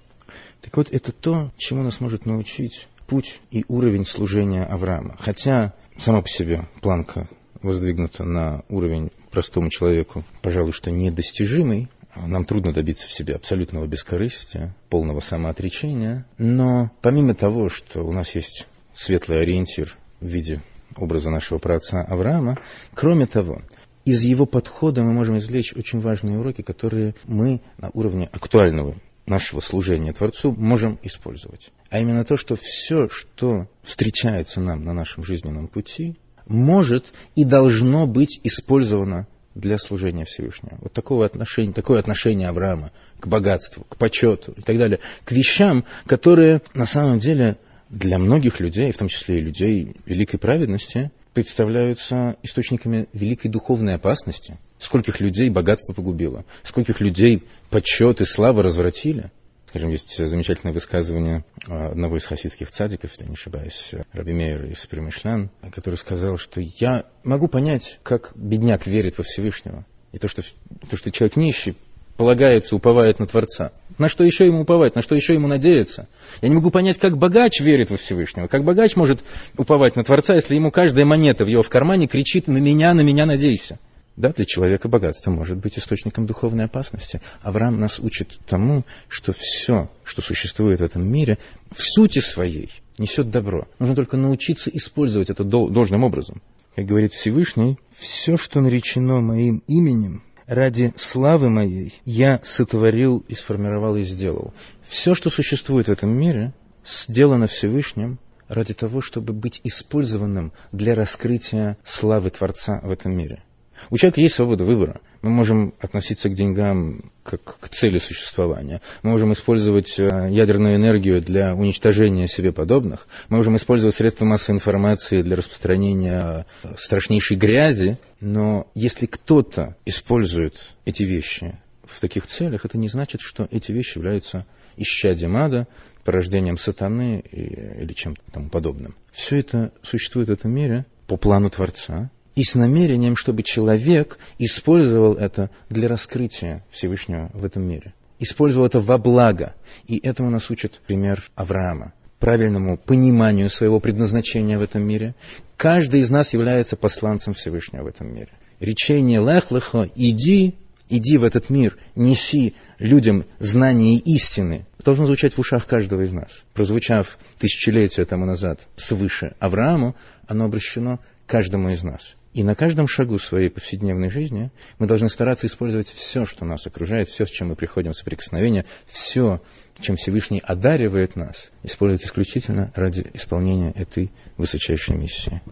Так 0.61 0.77
вот, 0.77 0.91
это 0.91 1.11
то, 1.11 1.51
чему 1.57 1.81
нас 1.81 1.99
может 1.99 2.25
научить 2.25 2.87
путь 3.07 3.41
и 3.51 3.65
уровень 3.67 4.05
служения 4.05 4.63
Авраама. 4.63 5.15
Хотя 5.19 5.73
сама 5.97 6.21
по 6.21 6.29
себе 6.29 6.67
планка 6.81 7.27
воздвигнута 7.63 8.23
на 8.23 8.63
уровень 8.69 9.09
простому 9.31 9.69
человеку, 9.69 10.23
пожалуй, 10.41 10.71
что 10.71 10.91
недостижимый, 10.91 11.89
нам 12.15 12.45
трудно 12.45 12.73
добиться 12.73 13.07
в 13.07 13.11
себе 13.11 13.35
абсолютного 13.35 13.87
бескорыстия, 13.87 14.75
полного 14.89 15.19
самоотречения, 15.19 16.25
но 16.37 16.91
помимо 17.01 17.33
того, 17.33 17.69
что 17.69 18.03
у 18.03 18.11
нас 18.11 18.35
есть 18.35 18.67
светлый 18.93 19.41
ориентир 19.41 19.97
в 20.19 20.27
виде 20.27 20.61
образа 20.95 21.31
нашего 21.31 21.57
праотца 21.57 22.01
Авраама, 22.01 22.59
кроме 22.93 23.25
того, 23.25 23.61
из 24.05 24.21
его 24.23 24.45
подхода 24.45 25.01
мы 25.01 25.13
можем 25.13 25.37
извлечь 25.37 25.73
очень 25.73 25.99
важные 25.99 26.37
уроки, 26.37 26.61
которые 26.61 27.15
мы 27.25 27.61
на 27.77 27.89
уровне 27.93 28.29
актуального 28.31 28.95
нашего 29.25 29.61
служения 29.61 30.11
Творцу 30.11 30.51
можем 30.51 30.99
использовать. 31.01 31.71
А 31.89 31.99
именно 31.99 32.25
то, 32.25 32.35
что 32.35 32.55
все, 32.55 33.07
что 33.07 33.67
встречается 33.81 34.59
нам 34.59 34.83
на 34.83 34.93
нашем 34.93 35.23
жизненном 35.23 35.67
пути, 35.67 36.17
может 36.47 37.13
и 37.35 37.43
должно 37.43 38.07
быть 38.07 38.39
использовано 38.43 39.27
для 39.55 39.77
служения 39.77 40.25
Всевышнего. 40.25 40.77
Вот 40.81 40.93
такого 40.93 41.25
отношения, 41.25 41.73
такое 41.73 41.99
отношение 41.99 42.49
Авраама 42.49 42.91
к 43.19 43.27
богатству, 43.27 43.85
к 43.87 43.97
почету 43.97 44.53
и 44.57 44.61
так 44.61 44.77
далее, 44.77 44.99
к 45.23 45.31
вещам, 45.31 45.85
которые 46.05 46.61
на 46.73 46.85
самом 46.85 47.19
деле 47.19 47.57
для 47.89 48.17
многих 48.17 48.59
людей, 48.59 48.91
в 48.91 48.97
том 48.97 49.07
числе 49.07 49.37
и 49.37 49.41
людей 49.41 49.95
великой 50.05 50.37
праведности, 50.37 51.11
представляются 51.33 52.35
источниками 52.43 53.07
великой 53.13 53.49
духовной 53.49 53.95
опасности. 53.95 54.57
Скольких 54.79 55.19
людей 55.19 55.49
богатство 55.49 55.93
погубило, 55.93 56.45
скольких 56.63 57.01
людей 57.01 57.43
почет 57.69 58.21
и 58.21 58.25
слава 58.25 58.63
развратили– 58.63 59.31
Скажем, 59.73 59.89
есть 59.89 60.15
замечательное 60.15 60.71
высказывание 60.71 61.43
а, 61.67 61.87
одного 61.87 62.17
из 62.17 62.25
хасидских 62.27 62.69
цадиков, 62.69 63.09
если 63.09 63.25
не 63.25 63.33
ошибаюсь, 63.33 63.95
Раби 64.11 64.31
Мейер 64.31 64.65
из 64.65 64.85
Примышлян, 64.85 65.49
который 65.71 65.95
сказал, 65.95 66.37
что 66.37 66.61
я 66.61 67.05
могу 67.23 67.47
понять, 67.47 67.99
как 68.03 68.33
бедняк 68.35 68.85
верит 68.85 69.17
во 69.17 69.23
Всевышнего. 69.23 69.83
И 70.11 70.19
то, 70.19 70.27
что, 70.27 70.43
то, 70.91 70.95
что 70.95 71.11
человек 71.11 71.37
нищий, 71.37 71.75
полагается, 72.17 72.75
уповает 72.75 73.17
на 73.17 73.25
Творца. 73.25 73.71
На 73.97 74.09
что 74.09 74.23
еще 74.23 74.45
ему 74.45 74.61
уповать, 74.61 74.93
на 74.93 75.01
что 75.01 75.15
еще 75.15 75.33
ему 75.33 75.47
надеяться? 75.47 76.07
Я 76.43 76.49
не 76.49 76.55
могу 76.55 76.69
понять, 76.69 76.99
как 76.99 77.17
богач 77.17 77.59
верит 77.59 77.89
во 77.89 77.97
Всевышнего. 77.97 78.45
Как 78.45 78.63
богач 78.63 78.95
может 78.95 79.23
уповать 79.57 79.95
на 79.95 80.03
Творца, 80.03 80.35
если 80.35 80.53
ему 80.53 80.69
каждая 80.69 81.05
монета 81.05 81.45
в 81.45 81.47
его 81.47 81.63
в 81.63 81.69
кармане 81.69 82.05
кричит 82.05 82.45
«на 82.45 82.59
меня, 82.59 82.93
на 82.93 83.01
меня 83.01 83.25
надейся». 83.25 83.79
Да, 84.15 84.31
для 84.31 84.45
человека 84.45 84.89
богатство 84.89 85.31
может 85.31 85.57
быть 85.57 85.77
источником 85.77 86.27
духовной 86.27 86.65
опасности. 86.65 87.19
Авраам 87.41 87.79
нас 87.79 87.99
учит 87.99 88.39
тому, 88.45 88.83
что 89.07 89.33
все, 89.33 89.89
что 90.03 90.21
существует 90.21 90.81
в 90.81 90.83
этом 90.83 91.11
мире, 91.11 91.39
в 91.71 91.81
сути 91.81 92.19
своей 92.19 92.69
несет 92.99 93.31
добро. 93.31 93.67
Нужно 93.79 93.95
только 93.95 94.17
научиться 94.17 94.69
использовать 94.69 95.31
это 95.31 95.43
должным 95.43 96.03
образом. 96.03 96.43
Как 96.75 96.85
говорит 96.85 97.11
Всевышний, 97.11 97.79
все, 97.97 98.37
что 98.37 98.61
наречено 98.61 99.21
моим 99.21 99.63
именем, 99.67 100.23
ради 100.45 100.93
славы 100.95 101.49
моей 101.49 101.93
я 102.05 102.39
сотворил 102.43 103.23
и 103.27 103.33
сформировал 103.33 103.95
и 103.95 104.03
сделал. 104.03 104.53
Все, 104.83 105.15
что 105.15 105.31
существует 105.31 105.87
в 105.87 105.91
этом 105.91 106.11
мире, 106.11 106.53
сделано 106.85 107.47
Всевышним 107.47 108.19
ради 108.47 108.73
того, 108.75 109.01
чтобы 109.01 109.33
быть 109.33 109.61
использованным 109.63 110.51
для 110.71 110.93
раскрытия 110.93 111.77
славы 111.83 112.29
Творца 112.29 112.79
в 112.83 112.91
этом 112.91 113.15
мире. 113.15 113.41
У 113.89 113.97
человека 113.97 114.21
есть 114.21 114.35
свобода 114.35 114.63
выбора. 114.63 115.01
Мы 115.21 115.29
можем 115.29 115.73
относиться 115.79 116.29
к 116.29 116.33
деньгам 116.33 117.11
как 117.23 117.57
к 117.59 117.69
цели 117.69 117.97
существования. 117.97 118.81
Мы 119.01 119.11
можем 119.11 119.33
использовать 119.33 119.97
э, 119.97 120.27
ядерную 120.29 120.75
энергию 120.75 121.21
для 121.21 121.55
уничтожения 121.55 122.27
себе 122.27 122.51
подобных. 122.51 123.07
Мы 123.29 123.37
можем 123.37 123.55
использовать 123.55 123.95
средства 123.95 124.25
массовой 124.25 124.57
информации 124.57 125.21
для 125.21 125.35
распространения 125.35 126.45
э, 126.63 126.67
страшнейшей 126.77 127.37
грязи. 127.37 127.97
Но 128.19 128.67
если 128.75 129.05
кто-то 129.05 129.75
использует 129.85 130.75
эти 130.85 131.03
вещи 131.03 131.57
в 131.85 131.99
таких 131.99 132.27
целях, 132.27 132.65
это 132.65 132.77
не 132.77 132.87
значит, 132.87 133.21
что 133.21 133.47
эти 133.51 133.71
вещи 133.71 133.97
являются 133.97 134.45
исчадием 134.77 135.37
ада, 135.37 135.67
порождением 136.03 136.57
сатаны 136.57 137.23
или 137.31 137.93
чем-то 137.93 138.21
тому 138.31 138.49
подобным. 138.49 138.95
Все 139.11 139.39
это 139.39 139.71
существует 139.83 140.29
в 140.29 140.31
этом 140.31 140.51
мире 140.51 140.85
по 141.07 141.17
плану 141.17 141.49
Творца, 141.49 142.09
и 142.35 142.43
с 142.43 142.55
намерением, 142.55 143.15
чтобы 143.15 143.43
человек 143.43 144.17
использовал 144.39 145.13
это 145.13 145.49
для 145.69 145.87
раскрытия 145.87 146.65
Всевышнего 146.71 147.29
в 147.33 147.45
этом 147.45 147.63
мире. 147.67 147.93
Использовал 148.19 148.65
это 148.65 148.79
во 148.79 148.97
благо. 148.97 149.53
И 149.87 149.97
этому 149.97 150.29
нас 150.29 150.49
учит 150.49 150.81
пример 150.87 151.23
Авраама. 151.35 151.93
Правильному 152.19 152.77
пониманию 152.77 153.49
своего 153.49 153.79
предназначения 153.79 154.57
в 154.57 154.61
этом 154.61 154.87
мире. 154.87 155.13
Каждый 155.57 155.99
из 155.99 156.09
нас 156.09 156.33
является 156.33 156.77
посланцем 156.77 157.33
Всевышнего 157.33 157.83
в 157.83 157.87
этом 157.87 158.13
мире. 158.13 158.29
речение 158.59 159.19
«Лех-лехо» 159.19 159.89
«Иди», 159.95 160.55
«Иди 160.89 161.17
в 161.17 161.23
этот 161.23 161.49
мир, 161.49 161.77
неси 161.95 162.55
людям 162.77 163.25
знание 163.39 163.97
истины», 163.97 164.65
должно 164.83 165.05
звучать 165.05 165.33
в 165.33 165.39
ушах 165.39 165.65
каждого 165.65 166.01
из 166.01 166.11
нас. 166.11 166.29
Прозвучав 166.53 167.17
тысячелетия 167.39 168.05
тому 168.05 168.25
назад 168.25 168.67
свыше 168.75 169.33
Аврааму, 169.39 169.95
оно 170.27 170.45
обращено 170.45 170.99
каждому 171.25 171.69
из 171.69 171.83
нас. 171.83 172.15
И 172.33 172.43
на 172.43 172.55
каждом 172.55 172.87
шагу 172.87 173.19
своей 173.19 173.49
повседневной 173.49 174.09
жизни 174.09 174.51
мы 174.79 174.87
должны 174.87 175.07
стараться 175.09 175.45
использовать 175.45 175.87
все, 175.87 176.25
что 176.25 176.45
нас 176.45 176.65
окружает, 176.65 177.07
все, 177.07 177.27
с 177.27 177.29
чем 177.29 177.49
мы 177.49 177.55
приходим 177.55 177.91
в 177.91 177.95
соприкосновение, 177.95 178.65
все, 178.87 179.39
чем 179.79 179.95
Всевышний 179.97 180.41
одаривает 180.43 181.15
нас, 181.15 181.51
использовать 181.61 182.03
исключительно 182.05 182.71
ради 182.75 183.05
исполнения 183.13 183.71
этой 183.71 184.11
высочайшей 184.37 184.95
миссии. 184.95 185.43